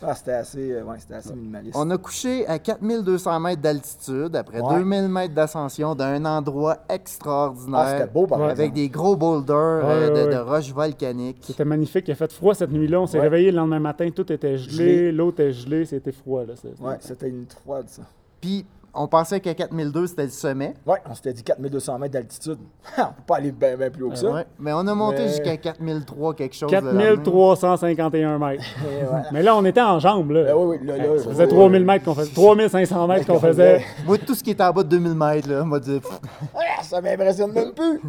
Ah, 0.00 0.14
c'était 0.14 0.32
assez, 0.32 0.70
euh, 0.72 0.84
ouais, 0.84 0.94
c'était 1.00 1.14
assez 1.14 1.34
minimaliste. 1.34 1.74
On 1.76 1.90
a 1.90 1.98
couché 1.98 2.46
à 2.46 2.60
4200 2.60 3.40
mètres 3.40 3.60
d'altitude 3.62 4.36
après 4.36 4.60
Ouais. 4.60 4.78
2000 4.78 5.08
mètres 5.08 5.34
d'ascension 5.34 5.96
d'un 5.96 6.24
endroit 6.24 6.76
extraordinaire. 6.88 7.80
Ah, 7.80 7.98
c'était 7.98 8.12
beau 8.12 8.26
par 8.28 8.38
Ouais. 8.38 8.50
Avec 8.50 8.72
des 8.74 8.88
gros 8.88 9.16
boulders 9.16 9.56
euh, 9.56 10.08
de, 10.10 10.14
ouais, 10.14 10.24
de 10.26 10.28
ouais. 10.30 10.38
roches 10.38 10.72
volcaniques. 10.72 11.38
C'était 11.42 11.64
magnifique, 11.64 12.04
il 12.06 12.12
a 12.12 12.14
fait 12.14 12.30
froid 12.32 12.54
cette 12.54 12.70
nuit-là. 12.70 13.00
On 13.00 13.06
s'est 13.08 13.16
Ouais. 13.18 13.24
réveillé 13.24 13.50
le 13.50 13.56
lendemain 13.56 13.80
matin, 13.80 14.08
tout 14.14 14.30
était 14.32 14.56
gelé, 14.56 15.10
l'eau 15.10 15.30
était 15.30 15.50
gelée, 15.52 15.84
c'était 15.84 16.12
froid. 16.12 16.44
Là, 16.44 16.54
Ouais, 16.80 16.96
c'était 17.00 17.28
une 17.28 17.46
froide, 17.48 17.86
ça. 17.88 18.02
Puis 18.40 18.64
on 18.94 19.06
pensait 19.06 19.40
qu'à 19.40 19.54
4002 19.54 20.06
c'était 20.08 20.24
le 20.24 20.28
sommet. 20.30 20.74
Ouais, 20.86 20.98
on 21.08 21.14
s'était 21.14 21.32
dit 21.32 21.42
4200 21.42 21.98
mètres 21.98 22.14
d'altitude. 22.14 22.58
on 22.98 23.02
peut 23.02 23.22
pas 23.26 23.36
aller 23.36 23.52
bien, 23.52 23.76
bien 23.76 23.90
plus 23.90 24.02
haut 24.04 24.10
que 24.10 24.16
ça. 24.16 24.30
Ouais. 24.30 24.44
Mais 24.58 24.72
on 24.72 24.86
a 24.86 24.94
monté 24.94 25.18
Mais- 25.18 25.28
jusqu'à 25.28 25.56
4003 25.56 26.34
quelque 26.34 26.54
chose. 26.54 26.70
le 26.72 26.78
lendemain. 26.80 27.16
4351 27.16 28.38
mètres. 28.38 28.64
Et 28.90 29.04
ouais. 29.04 29.20
Mais 29.32 29.42
là, 29.42 29.56
on 29.56 29.64
était 29.64 29.82
en 29.82 29.98
jambes. 29.98 30.30
Là. 30.30 30.44
Ben 30.44 30.54
oui, 30.56 30.78
oui, 30.80 30.86
là, 30.86 30.96
là, 30.96 31.18
ça 31.18 31.30
faisait 31.30 31.46
vois, 31.46 31.54
3000 31.56 31.82
euh, 31.82 31.84
mètres 31.84 32.04
qu'on 32.04 32.14
faisait. 32.14 32.32
3500 32.34 33.06
mètres 33.08 33.26
qu'on 33.26 33.38
faisait. 33.40 33.84
Moi, 34.06 34.18
tout 34.18 34.34
ce 34.34 34.42
qui 34.42 34.50
est 34.50 34.60
en 34.60 34.72
bas 34.72 34.82
de 34.82 34.88
2000 34.88 35.14
mètres, 35.14 35.48
là, 35.48 35.60
on 35.62 35.66
m'a 35.66 35.78
dit. 35.78 36.00
ça 36.82 37.00
m'impressionne 37.00 37.52
même 37.52 37.72
plus. 37.72 38.00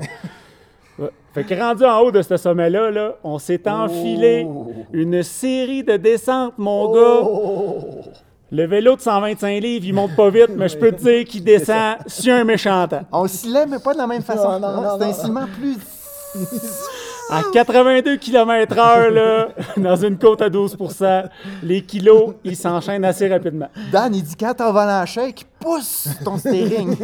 Ouais. 0.98 1.10
Fait 1.34 1.44
que 1.44 1.54
rendu 1.54 1.86
en 1.86 2.00
haut 2.02 2.12
de 2.12 2.22
ce 2.22 2.36
sommet-là, 2.36 2.92
là, 2.92 3.16
on 3.24 3.40
s'est 3.40 3.70
enfilé 3.70 4.46
Oh. 4.50 4.68
une 4.92 5.24
série 5.24 5.84
de 5.84 5.96
descentes, 5.98 6.56
mon 6.58 6.92
gars. 6.94 8.12
Le 8.52 8.66
vélo 8.66 8.96
de 8.96 9.02
125 9.02 9.62
livres, 9.62 9.86
il 9.86 9.94
monte 9.94 10.16
pas 10.16 10.30
vite, 10.32 10.50
mais 10.56 10.68
je 10.70 10.78
peux 10.78 10.92
te 10.92 11.04
dire 11.04 11.24
qu'il 11.26 11.44
descend 11.44 11.98
sur 12.08 12.34
un 12.34 12.44
méchant 12.44 12.88
temps. 12.88 13.02
On 13.12 13.22
oscillait, 13.22 13.68
mais 13.68 13.78
pas 13.78 13.94
de 13.94 14.00
la 14.00 14.08
même 14.08 14.24
façon. 14.24 14.60
Non, 14.60 14.60
non, 14.60 14.80
Ouais, 14.80 14.86
non, 14.86 14.94
C'était 14.94 15.06
un 15.06 15.14
ciment 15.14 15.48
plus. 15.60 15.78
À 17.32 17.44
82 17.54 18.18
km/h, 18.18 19.10
là, 19.10 19.50
dans 19.78 19.96
une 19.96 20.18
côte 20.18 20.42
à 20.42 20.50
12% 20.50 21.26
les 21.62 21.82
kilos, 21.84 22.34
ils 22.44 22.56
s'enchaînent 22.56 23.06
assez 23.06 23.28
rapidement. 23.28 23.68
Dan, 23.92 24.16
il 24.16 24.24
dit 24.24 24.36
quand 24.36 24.56
ton 24.56 24.72
volant 24.72 25.06
shake, 25.06 25.46
pousse 25.60 26.08
ton 26.24 26.38
steering. 26.38 26.96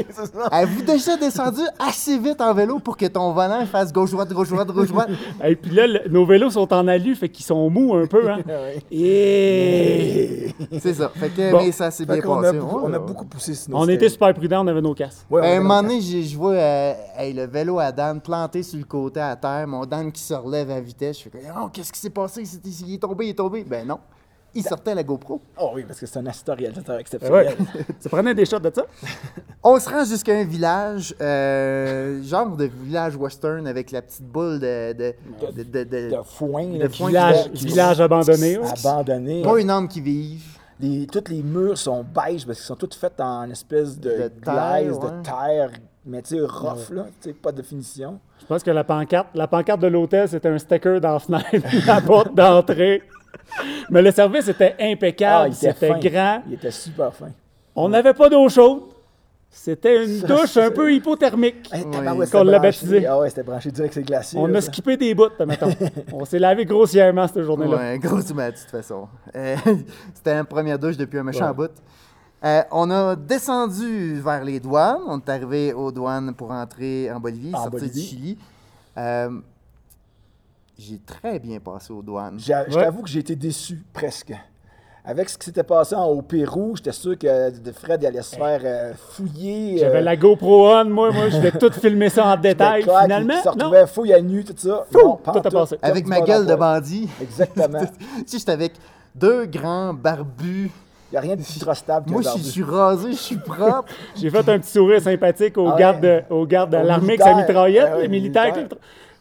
Avez-vous 0.50 0.82
déjà 0.82 1.16
descendu 1.16 1.60
assez 1.78 2.18
vite 2.18 2.40
en 2.40 2.52
vélo 2.54 2.78
pour 2.78 2.96
que 2.96 3.06
ton 3.06 3.32
volant 3.32 3.64
fasse 3.66 3.92
gauche-droite, 3.92 4.32
gauche-droite, 4.32 4.68
gauche-droite? 4.68 5.08
Et 5.44 5.56
puis 5.56 5.70
là, 5.74 5.86
le- 5.86 6.08
nos 6.08 6.26
vélos 6.26 6.50
sont 6.50 6.72
en 6.72 6.86
alu, 6.88 7.14
fait 7.14 7.28
qu'ils 7.28 7.44
sont 7.44 7.68
mous 7.70 7.94
un 7.94 8.06
peu. 8.06 8.30
Hein? 8.30 8.38
Et... 8.90 10.54
C'est 10.80 10.94
ça. 10.94 11.10
Fait 11.14 11.28
que, 11.30 11.50
Bon. 11.52 11.58
mais 11.62 11.72
ça 11.72 11.90
s'est 11.90 12.04
bien 12.04 12.16
Fait 12.16 12.22
qu'on 12.22 12.36
passé. 12.40 12.48
a, 12.48 12.52
beaucoup- 12.60 12.80
on 12.84 12.92
a 12.92 12.98
beaucoup 12.98 13.24
poussé 13.24 13.54
sinon. 13.54 13.78
On 13.80 13.88
était 13.88 14.08
super 14.08 14.32
prudents, 14.34 14.64
on 14.64 14.68
avait 14.68 14.80
nos 14.80 14.94
casques. 14.94 15.24
Ouais, 15.30 15.40
on 15.40 15.44
À 15.44 15.46
avait 15.48 15.56
un 15.56 15.60
moment 15.60 15.82
donné, 15.82 16.00
j'ai- 16.00 16.22
je 16.22 16.36
vois 16.36 16.52
euh, 16.52 16.92
hey, 17.16 17.32
le 17.32 17.46
vélo 17.46 17.78
à 17.78 17.92
Dan 17.92 18.20
planté 18.20 18.62
sur 18.62 18.78
le 18.78 18.84
côté 18.84 19.20
à 19.20 19.36
terre, 19.36 19.66
mon 19.66 19.84
Dan 19.86 20.10
qui 20.12 20.22
se 20.22 20.34
relève 20.34 20.70
à 20.70 20.80
vitesse. 20.80 21.18
Je 21.18 21.22
fais 21.24 21.30
comme, 21.30 21.40
oh, 21.64 21.68
qu'est-ce 21.72 21.92
qui 21.92 22.00
s'est 22.00 22.10
passé? 22.10 22.42
Il 22.86 22.94
est 22.94 22.98
tombé, 22.98 23.26
il 23.26 23.30
est 23.30 23.34
tombé. 23.34 23.64
Ben 23.64 23.86
non. 23.86 23.98
Il 24.54 24.62
sortait 24.64 24.94
la 24.94 25.02
GoPro. 25.02 25.40
Oh 25.60 25.70
oui, 25.74 25.84
parce 25.86 26.00
que 26.00 26.06
c'est 26.06 26.18
un 26.18 26.26
assistant 26.26 26.54
réalisateur 26.56 26.94
Ouais. 26.96 27.00
exceptionnel. 27.00 27.56
Ça 28.00 28.08
prenait 28.08 28.34
des 28.34 28.44
shots 28.44 28.58
de 28.58 28.72
ça? 28.74 28.84
On 29.62 29.78
se 29.78 29.88
rend 29.88 30.04
jusqu'à 30.04 30.34
un 30.36 30.44
village, 30.44 31.14
euh, 31.20 32.22
genre 32.22 32.56
de 32.56 32.64
village 32.64 33.14
western 33.16 33.66
avec 33.66 33.90
la 33.90 34.02
petite 34.02 34.24
boule 34.26 34.58
de. 34.58 34.92
de, 34.92 35.14
de, 35.56 35.62
de- 35.62 35.84
de- 35.84 36.10
De 36.16 36.22
foin, 36.24 36.66
De 36.78 36.88
foin 36.88 37.08
Village, 37.08 37.50
qui- 37.52 37.66
village 37.66 38.00
abandonné. 38.00 38.58
ouais. 38.58 38.68
abandonné. 38.84 39.42
pas 39.42 39.60
une 39.60 39.70
âme 39.70 39.86
qui 39.88 40.00
vive. 40.00 40.42
Les, 40.80 41.06
tous 41.06 41.24
les 41.28 41.42
murs 41.42 41.76
sont 41.76 42.02
beige 42.02 42.46
parce 42.46 42.58
qu'ils 42.58 42.66
sont 42.66 42.74
tous 42.76 42.96
faits 42.96 43.20
en 43.20 43.50
espèce 43.50 44.00
de, 44.00 44.08
De 44.10 44.28
terre, 44.28 44.54
glaise, 44.54 44.94
ouais. 44.96 45.10
de 45.10 45.22
terre, 45.22 45.70
mais 46.06 46.22
tu 46.22 46.36
sais, 46.36 46.40
rough, 46.40 46.88
là, 46.90 47.04
tu 47.20 47.28
sais, 47.28 47.32
pas 47.34 47.52
de 47.52 47.60
finition. 47.60 48.18
Je 48.40 48.46
pense 48.46 48.62
que 48.62 48.70
la 48.70 48.82
pancarte, 48.82 49.28
la 49.34 49.46
pancarte 49.46 49.80
de 49.80 49.88
l'hôtel, 49.88 50.26
c'était 50.26 50.48
un 50.48 50.56
sticker 50.56 50.98
dans 50.98 51.12
la 51.12 51.18
fenêtre, 51.18 51.66
la 51.86 52.00
porte 52.00 52.34
d'entrée. 52.34 53.02
Mais 53.90 54.02
le 54.02 54.10
service 54.12 54.48
était 54.48 54.76
impeccable, 54.80 55.44
Ah, 55.44 55.48
il 55.48 55.54
était 55.54 55.72
c'était 55.72 55.88
fin. 55.88 55.98
grand. 55.98 56.42
Il 56.48 56.54
était 56.54 56.70
super 56.70 57.14
fin. 57.14 57.28
On 57.74 57.88
n'avait 57.88 58.14
pas 58.14 58.28
d'eau 58.28 58.48
chaude. 58.48 58.82
C'était 59.52 60.04
une 60.04 60.20
douche 60.20 60.56
un 60.58 60.70
peu 60.70 60.92
hypothermique. 60.94 61.68
Hey, 61.72 61.82
Oui. 61.84 61.90
tabarouette, 61.90 62.30
Qu'on 62.30 62.44
l'a 62.44 62.58
branché. 62.60 62.68
baptisé. 62.86 63.06
Ah 63.06 63.18
ouais, 63.18 63.28
c'était 63.30 63.42
branché 63.42 63.70
direct, 63.72 63.94
c'est 63.94 64.02
glacier. 64.04 64.38
On 64.38 64.46
là, 64.46 64.58
a 64.58 64.60
ça. 64.60 64.68
skippé 64.68 64.96
des 64.96 65.12
bouts, 65.12 65.24
mettons. 65.44 65.70
On 66.12 66.24
s'est 66.24 66.38
lavé 66.38 66.64
grossièrement 66.64 67.26
cette 67.26 67.42
journée-là. 67.42 67.76
Ouais, 67.76 67.98
grossement, 67.98 68.46
de 68.46 68.50
toute 68.52 68.70
façon. 68.70 69.08
Euh, 69.34 69.56
C'était 70.14 70.34
une 70.38 70.44
première 70.44 70.78
douche 70.78 70.96
depuis 70.96 71.18
un 71.18 71.24
méchant 71.24 71.48
Ouais. 71.48 71.54
bout. 71.54 71.70
Euh, 72.44 72.62
on 72.70 72.90
a 72.92 73.16
descendu 73.16 74.20
vers 74.20 74.44
les 74.44 74.60
douanes. 74.60 75.00
On 75.08 75.18
est 75.18 75.28
arrivé 75.28 75.72
aux 75.72 75.90
douanes 75.90 76.32
pour 76.34 76.52
entrer 76.52 77.10
en 77.10 77.18
Bolivie, 77.18 77.52
En 77.52 77.64
sortir 77.64 77.90
du. 77.90 78.00
Chili. 78.00 78.38
Euh, 78.96 79.30
J'ai 80.82 80.98
très 81.04 81.38
bien 81.38 81.58
passé 81.60 81.92
aux 81.92 82.00
douanes. 82.00 82.38
Je 82.38 82.52
Ouais. 82.52 82.82
t'avoue 82.84 83.02
que 83.02 83.08
j'ai 83.10 83.20
été 83.20 83.36
déçu, 83.36 83.82
presque. 83.92 84.32
Avec 85.04 85.28
ce 85.28 85.36
qui 85.36 85.44
s'était 85.46 85.62
passé 85.62 85.94
en- 85.94 86.06
au 86.06 86.22
Pérou, 86.22 86.74
j'étais 86.76 86.92
sûr 86.92 87.18
que 87.18 87.50
de 87.50 87.72
Fred 87.72 88.02
allait 88.04 88.22
se 88.22 88.36
faire 88.36 88.60
euh, 88.64 88.92
fouiller. 88.96 89.78
J'avais 89.78 89.98
euh, 89.98 90.02
la 90.02 90.16
GoPro 90.16 90.68
On, 90.70 90.84
moi, 90.86 91.10
moi, 91.10 91.28
je 91.28 91.38
vais 91.38 91.50
tout 91.52 91.70
filmer 91.72 92.08
ça 92.08 92.26
en 92.26 92.36
détail. 92.40 92.82
clair, 92.84 93.00
Finalement, 93.02 93.34
qui 93.34 93.40
se 93.42 93.46
non? 93.48 93.52
retrouvait 93.52 93.86
fouille 93.86 94.12
à 94.14 94.20
nu, 94.22 94.42
tout 94.44 94.54
ça. 94.56 94.86
Fou! 94.90 94.98
Non, 94.98 95.16
Tout 95.16 95.38
a 95.38 95.50
passé. 95.50 95.78
Avec 95.82 96.06
ma 96.06 96.20
gueule 96.22 96.46
de 96.46 96.54
bandit. 96.54 97.08
Exactement. 97.20 97.80
tu 97.80 97.86
sais, 98.26 98.38
j'étais 98.38 98.52
avec 98.52 98.72
deux 99.14 99.44
grands 99.46 99.92
barbus. 99.92 100.70
Il 101.10 101.14
n'y 101.14 101.18
a 101.18 101.20
rien 101.22 101.36
de 101.36 101.42
plus 101.42 101.58
trop 101.58 101.74
stable 101.74 102.06
que 102.06 102.10
Moi, 102.12 102.22
je 102.22 102.28
suis- 102.28 102.36
barbu. 102.38 102.46
je 102.46 102.52
suis 102.52 102.62
rasé, 102.62 103.12
je 103.12 103.16
suis 103.18 103.36
propre. 103.36 103.84
J'ai 104.16 104.30
fait 104.30 104.48
un 104.48 104.58
petit 104.60 104.70
sourire 104.70 105.00
sympathique 105.02 105.58
aux 105.58 105.66
Ah 105.68 105.72
ouais. 105.74 105.78
gardes 105.80 106.00
de, 106.00 106.22
aux 106.30 106.46
gardes 106.46 106.70
de 106.72 106.76
Aux 106.78 106.82
l'armée 106.84 107.14
avec 107.14 107.22
sa 107.22 107.34
mitraillette, 107.34 107.88
Ah 107.90 107.96
ouais, 107.96 108.02
les 108.02 108.08
militaires. 108.08 108.54
les- 108.54 108.66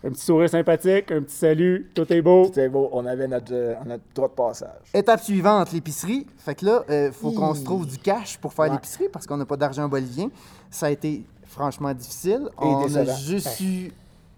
Un 0.04 0.12
petit 0.12 0.24
sourire 0.26 0.50
sympathique, 0.50 1.12
un 1.12 1.22
petit 1.24 1.36
salut, 1.36 1.92
tout 1.94 2.12
est 2.14 2.22
beau. 2.22 2.46
C'était 2.46 2.70
beau, 2.70 2.90
on 2.94 3.06
avait 3.06 3.28
notre, 3.28 3.52
euh, 3.54 3.76
notre 3.86 4.04
droit 4.16 4.30
de 4.30 4.34
passage. 4.34 4.70
Étape 4.94 5.22
suivante, 5.22 5.74
l'épicerie. 5.74 6.26
Fait 6.38 6.56
que 6.56 6.66
là, 6.66 6.84
il 6.90 7.12
faut 7.12 7.32
qu'on 7.32 7.54
se 7.54 7.64
trouve 7.66 7.86
du 7.86 7.98
cash 7.98 8.38
pour 8.38 8.54
faire 8.54 8.66
Ouais. 8.66 8.72
l'épicerie 8.72 9.10
parce 9.12 9.28
qu'on 9.28 9.36
n'a 9.38 9.46
pas 9.46 9.58
d'argent 9.58 9.90
bolivien. 9.90 10.30
Ça 10.72 10.86
a 10.86 10.90
été 10.92 11.26
franchement 11.46 11.94
difficile. 11.94 12.48
Et 12.62 12.66
on 12.66 12.96
a 12.96 13.04
juste 13.18 13.60
eu 13.60 13.92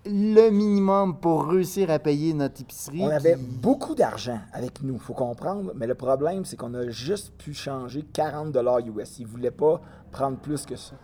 le 0.04 0.50
minimum 0.50 1.15
pour 1.17 1.45
réussir 1.45 1.91
à 1.91 2.00
payer 2.00 2.34
notre 2.34 2.60
épicerie. 2.60 3.04
On 3.04 3.10
avait 3.10 3.36
beaucoup 3.36 3.93
d'argent 3.93 4.39
avec 4.54 4.82
nous, 4.82 4.97
faut 4.97 5.13
comprendre, 5.13 5.74
mais 5.76 5.86
le 5.86 5.93
problème, 5.93 6.43
c'est 6.43 6.56
qu'on 6.58 6.74
a 6.74 6.89
juste 6.89 7.34
pu 7.38 7.54
changer 7.54 8.04
40 8.12 8.56
US. 8.97 9.19
Ils 9.19 9.28
ne 9.28 9.28
voulaient 9.28 9.52
pas 9.52 9.80
prendre 10.12 10.38
plus 10.38 10.65
que 10.65 10.76
ça. 10.76 10.95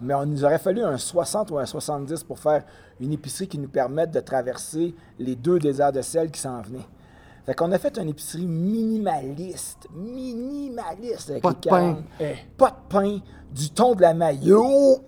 Mais 0.00 0.14
on 0.14 0.26
nous 0.26 0.44
aurait 0.44 0.58
fallu 0.58 0.82
un 0.82 0.96
60 0.98 1.50
ou 1.50 1.58
un 1.58 1.66
70 1.66 2.24
pour 2.24 2.38
faire 2.38 2.62
une 3.00 3.12
épicerie 3.12 3.48
qui 3.48 3.58
nous 3.58 3.68
permette 3.68 4.10
de 4.10 4.20
traverser 4.20 4.94
les 5.18 5.34
deux 5.36 5.58
déserts 5.58 5.92
de 5.92 6.02
sel 6.02 6.30
qui 6.30 6.40
s'en 6.40 6.60
venaient. 6.62 6.86
Fait 7.46 7.54
qu'on 7.54 7.72
a 7.72 7.78
fait 7.78 7.96
une 7.98 8.08
épicerie 8.10 8.46
minimaliste, 8.46 9.86
minimaliste 9.94 11.30
avec 11.30 11.42
Pas 11.42 11.50
de 11.52 11.56
pain. 11.56 11.94
40. 11.94 11.98
Eh, 12.20 12.34
Pas 12.56 12.70
de 12.70 12.94
pain, 12.94 13.18
du 13.50 13.70
thon 13.70 13.94
de 13.94 14.02
la 14.02 14.12
maillot, 14.14 14.98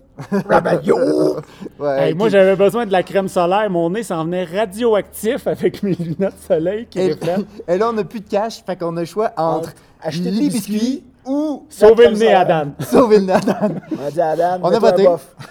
la 0.49 0.61
maillot. 0.61 1.35
Ouais, 1.79 2.09
Hey, 2.09 2.13
moi, 2.13 2.29
j'avais 2.29 2.55
besoin 2.55 2.85
de 2.85 2.91
la 2.91 3.03
crème 3.03 3.27
solaire. 3.27 3.69
Mon 3.69 3.89
nez 3.89 4.03
s'en 4.03 4.23
venait 4.23 4.43
radioactif 4.43 5.47
avec 5.47 5.81
mes 5.83 5.93
lunettes 5.93 6.19
de 6.19 6.47
soleil 6.47 6.87
qui 6.87 6.99
et, 6.99 7.13
reflètent. 7.13 7.45
et 7.67 7.77
là, 7.77 7.89
on 7.89 7.93
n'a 7.93 8.03
plus 8.03 8.21
de 8.21 8.29
cash. 8.29 8.63
Fait 8.63 8.75
qu'on 8.75 8.95
a 8.97 9.01
le 9.01 9.05
choix 9.05 9.31
entre 9.37 9.69
Entre 9.69 9.73
acheter 10.01 10.31
des 10.31 10.49
biscuits 10.49 10.73
biscuits 10.73 11.03
ou 11.25 11.65
Sauver 11.69 12.09
le 12.09 12.17
nez 12.17 12.33
à. 12.33 12.45
Dan. 12.45 12.73
sauver 12.79 13.19
le 13.19 13.25
Nathan. 13.25 13.69
On 13.91 14.05
a 14.05 14.11
dit 14.11 14.21
à 14.21 14.35
Dan, 14.35 14.61
On 14.63 14.69
a 14.69 14.79
voté. 14.79 15.07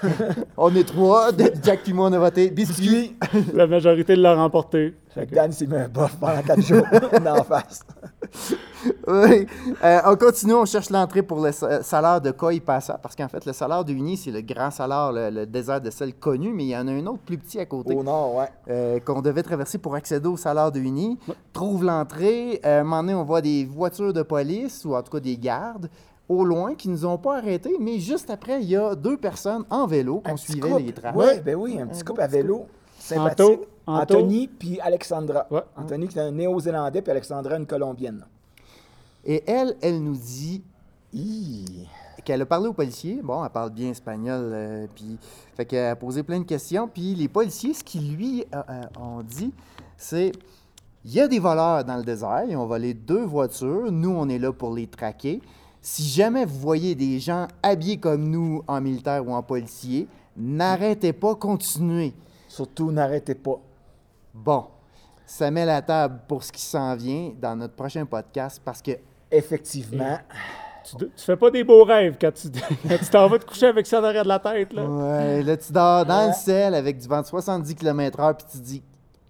on 0.56 0.74
est 0.74 0.84
trois. 0.84 1.30
Jack 1.62 1.80
puis 1.82 1.92
moi, 1.92 2.08
on 2.08 2.12
a 2.12 2.18
voté. 2.18 2.50
Biscuits. 2.50 3.16
La 3.54 3.66
majorité 3.66 4.16
l'a 4.16 4.34
remporté. 4.34 4.94
Fait 5.14 5.26
que 5.26 5.34
Dan 5.34 5.50
s'est 5.50 5.66
mis 5.66 5.76
un 5.76 5.88
bof 5.88 6.16
pendant 6.20 6.40
quatre 6.42 6.62
jours 6.62 6.84
d'en 7.24 7.42
face. 7.42 7.80
Oui. 9.06 9.46
Euh, 9.84 10.00
on 10.06 10.16
continue, 10.16 10.54
on 10.54 10.64
cherche 10.64 10.88
l'entrée 10.90 11.22
pour 11.22 11.40
le 11.44 11.52
sa- 11.52 11.82
salaire 11.82 12.20
de 12.20 12.30
Koi 12.30 12.52
Passa, 12.64 12.96
parce 13.02 13.14
qu'en 13.16 13.28
fait, 13.28 13.44
le 13.44 13.52
salaire 13.52 13.84
de 13.84 13.92
Uni, 13.92 14.16
c'est 14.16 14.30
le 14.30 14.40
grand 14.40 14.70
salaire, 14.70 15.10
le, 15.12 15.30
le 15.30 15.46
désert 15.46 15.80
de 15.80 15.90
sel 15.90 16.14
connu, 16.14 16.52
mais 16.52 16.64
il 16.64 16.68
y 16.68 16.76
en 16.76 16.86
a 16.86 16.92
un 16.92 17.06
autre 17.06 17.22
plus 17.26 17.38
petit 17.38 17.58
à 17.58 17.66
côté. 17.66 17.94
Au 17.94 18.02
nord, 18.02 18.36
ouais. 18.36 18.48
euh, 18.70 19.00
qu'on 19.00 19.20
devait 19.20 19.42
traverser 19.42 19.78
pour 19.78 19.94
accéder 19.96 20.28
au 20.28 20.36
salaire 20.36 20.70
de 20.70 20.78
Uni. 20.80 21.18
Trouve 21.52 21.84
l'entrée. 21.84 22.60
Euh, 22.64 22.78
à 22.78 22.80
un 22.80 22.84
moment 22.84 23.02
donné, 23.02 23.14
on 23.14 23.24
voit 23.24 23.40
des 23.42 23.64
voitures 23.64 24.12
de 24.12 24.22
police, 24.22 24.84
ou 24.84 24.94
en 24.94 25.02
tout 25.02 25.10
cas 25.12 25.20
des 25.20 25.36
gardes, 25.36 25.90
au 26.28 26.44
loin, 26.44 26.74
qui 26.76 26.88
nous 26.88 27.04
ont 27.04 27.18
pas 27.18 27.38
arrêtés. 27.38 27.76
Mais 27.80 27.98
juste 27.98 28.30
après, 28.30 28.62
il 28.62 28.68
y 28.68 28.76
a 28.76 28.94
deux 28.94 29.16
personnes 29.16 29.64
en 29.70 29.86
vélo 29.86 30.22
qu'on 30.24 30.36
suivait 30.36 30.78
les 30.78 30.92
traces. 30.92 31.16
Ouais, 31.16 31.40
ben 31.40 31.56
oui, 31.56 31.78
un 31.80 31.86
petit 31.88 32.04
couple 32.04 32.20
à 32.22 32.28
vélo. 32.28 32.66
Sympathique. 32.98 33.60
Anto? 33.86 34.14
Anthony 34.14 34.48
puis 34.48 34.80
Alexandra. 34.80 35.46
Ouais. 35.50 35.62
Anthony 35.76 36.08
qui 36.08 36.18
est 36.18 36.22
un 36.22 36.30
néo-zélandais 36.30 37.02
puis 37.02 37.10
Alexandra 37.10 37.56
une 37.56 37.66
colombienne. 37.66 38.24
Et 39.24 39.42
elle, 39.46 39.76
elle 39.82 40.02
nous 40.02 40.16
dit 40.16 40.62
qu'elle 42.24 42.42
a 42.42 42.46
parlé 42.46 42.68
aux 42.68 42.72
policiers. 42.72 43.20
Bon, 43.22 43.44
elle 43.44 43.50
parle 43.50 43.70
bien 43.70 43.90
espagnol, 43.90 44.50
euh, 44.52 44.86
puis 44.94 45.18
fait 45.56 45.64
qu'elle 45.64 45.90
a 45.90 45.96
posé 45.96 46.22
plein 46.22 46.40
de 46.40 46.44
questions. 46.44 46.88
Puis 46.88 47.14
les 47.14 47.28
policiers, 47.28 47.74
ce 47.74 47.84
qu'ils 47.84 48.14
lui 48.14 48.44
euh, 48.54 48.62
euh, 48.68 48.82
ont 49.00 49.22
dit, 49.22 49.52
c'est 49.96 50.32
il 51.04 51.14
y 51.14 51.20
a 51.20 51.28
des 51.28 51.38
voleurs 51.38 51.84
dans 51.84 51.96
le 51.96 52.02
désert. 52.02 52.44
Ils 52.46 52.56
ont 52.56 52.66
volé 52.66 52.92
deux 52.92 53.24
voitures. 53.24 53.90
Nous, 53.90 54.10
on 54.10 54.28
est 54.28 54.38
là 54.38 54.52
pour 54.52 54.74
les 54.74 54.86
traquer. 54.86 55.40
Si 55.80 56.02
jamais 56.02 56.44
vous 56.44 56.58
voyez 56.58 56.94
des 56.94 57.18
gens 57.18 57.48
habillés 57.62 57.96
comme 57.96 58.28
nous 58.28 58.62
en 58.68 58.82
militaire 58.82 59.26
ou 59.26 59.32
en 59.32 59.42
policier, 59.42 60.06
n'arrêtez 60.36 61.14
pas, 61.14 61.34
continuez. 61.34 62.12
Surtout, 62.48 62.92
n'arrêtez 62.92 63.34
pas. 63.34 63.60
Bon, 64.34 64.66
ça 65.26 65.50
met 65.50 65.64
la 65.64 65.82
table 65.82 66.20
pour 66.28 66.42
ce 66.42 66.52
qui 66.52 66.62
s'en 66.62 66.94
vient 66.96 67.32
dans 67.40 67.56
notre 67.56 67.74
prochain 67.74 68.04
podcast 68.06 68.60
parce 68.64 68.82
que 68.82 68.92
Effectivement. 69.30 70.18
Tu, 70.82 70.96
tu 70.96 71.10
fais 71.24 71.36
pas 71.36 71.50
des 71.50 71.62
beaux 71.62 71.84
rêves 71.84 72.16
quand 72.20 72.32
tu 72.32 72.50
t'en 73.12 73.28
vas 73.28 73.38
te 73.38 73.44
coucher 73.44 73.66
avec 73.66 73.86
ça 73.86 74.00
derrière 74.00 74.24
de 74.24 74.28
la 74.28 74.38
tête. 74.40 74.72
Là. 74.72 74.84
Ouais, 74.84 75.42
là, 75.42 75.56
tu 75.56 75.72
dors 75.72 76.04
dans 76.06 76.22
Ouais. 76.22 76.28
le 76.28 76.32
ciel 76.32 76.74
avec 76.74 76.98
du 76.98 77.06
vent 77.06 77.20
de 77.20 77.26
70 77.26 77.74
km/h, 77.74 78.34
puis 78.36 78.46
tu 78.50 78.58
te 78.58 78.62
dis, 78.64 78.82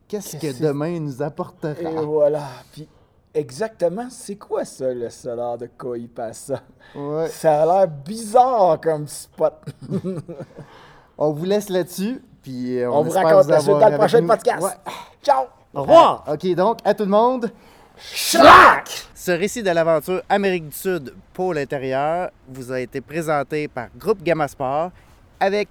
qu'est-ce 0.09 0.37
que 0.37 0.63
demain 0.63 0.99
nous 1.01 1.21
apportera? 1.21 1.73
Et 1.73 2.05
voilà. 2.05 2.47
Puis, 2.73 2.89
exactement, 3.35 4.07
c'est 4.11 4.37
quoi 4.37 4.65
ça, 4.65 4.95
le 4.95 5.11
salaire 5.11 5.59
de 5.59 5.67
Koi 5.77 5.99
Passa? 6.15 6.63
Ouais. 6.95 7.29
Ça 7.29 7.63
a 7.63 7.67
l'air 7.67 7.89
bizarre 7.89 8.81
comme 8.81 9.07
spot. 9.09 9.55
On 11.19 11.33
vous 11.33 11.45
laisse 11.45 11.69
là-dessus, 11.69 12.23
puis 12.43 12.79
euh, 12.79 12.91
on, 12.91 12.99
On, 12.99 13.03
vous 13.03 13.11
raconte 13.11 13.49
la 13.49 13.61
suite 13.61 13.79
dans 13.79 13.89
le 13.89 13.97
prochain 13.97 14.21
nous. 14.21 14.27
podcast. 14.29 14.63
Ouais. 14.63 14.93
Ciao! 15.23 15.45
Au 15.75 15.83
revoir! 15.83 16.25
OK, 16.29 16.55
donc, 16.55 16.79
à 16.85 16.95
tout 16.95 17.05
le 17.05 17.11
monde, 17.11 17.51
Schlack! 17.97 18.89
ce 19.15 19.31
récit 19.33 19.63
de 19.63 19.71
l'aventure 19.71 20.23
Amérique 20.29 20.69
du 20.69 20.77
Sud, 20.77 21.15
pôle 21.35 21.59
intérieur, 21.59 22.31
vous 22.49 22.73
a 22.73 22.81
été 22.81 23.01
présenté 23.01 23.69
par 23.69 23.89
Groupe 23.97 24.23
Gamma 24.23 24.49
Sport 24.49 24.91
avec 25.39 25.69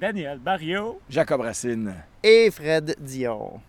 Daniel 0.00 0.38
Barrio. 0.38 1.00
Jacob 1.10 1.40
Racine. 1.40 1.94
et 2.22 2.50
Fred 2.50 2.94
Dion. 3.00 3.60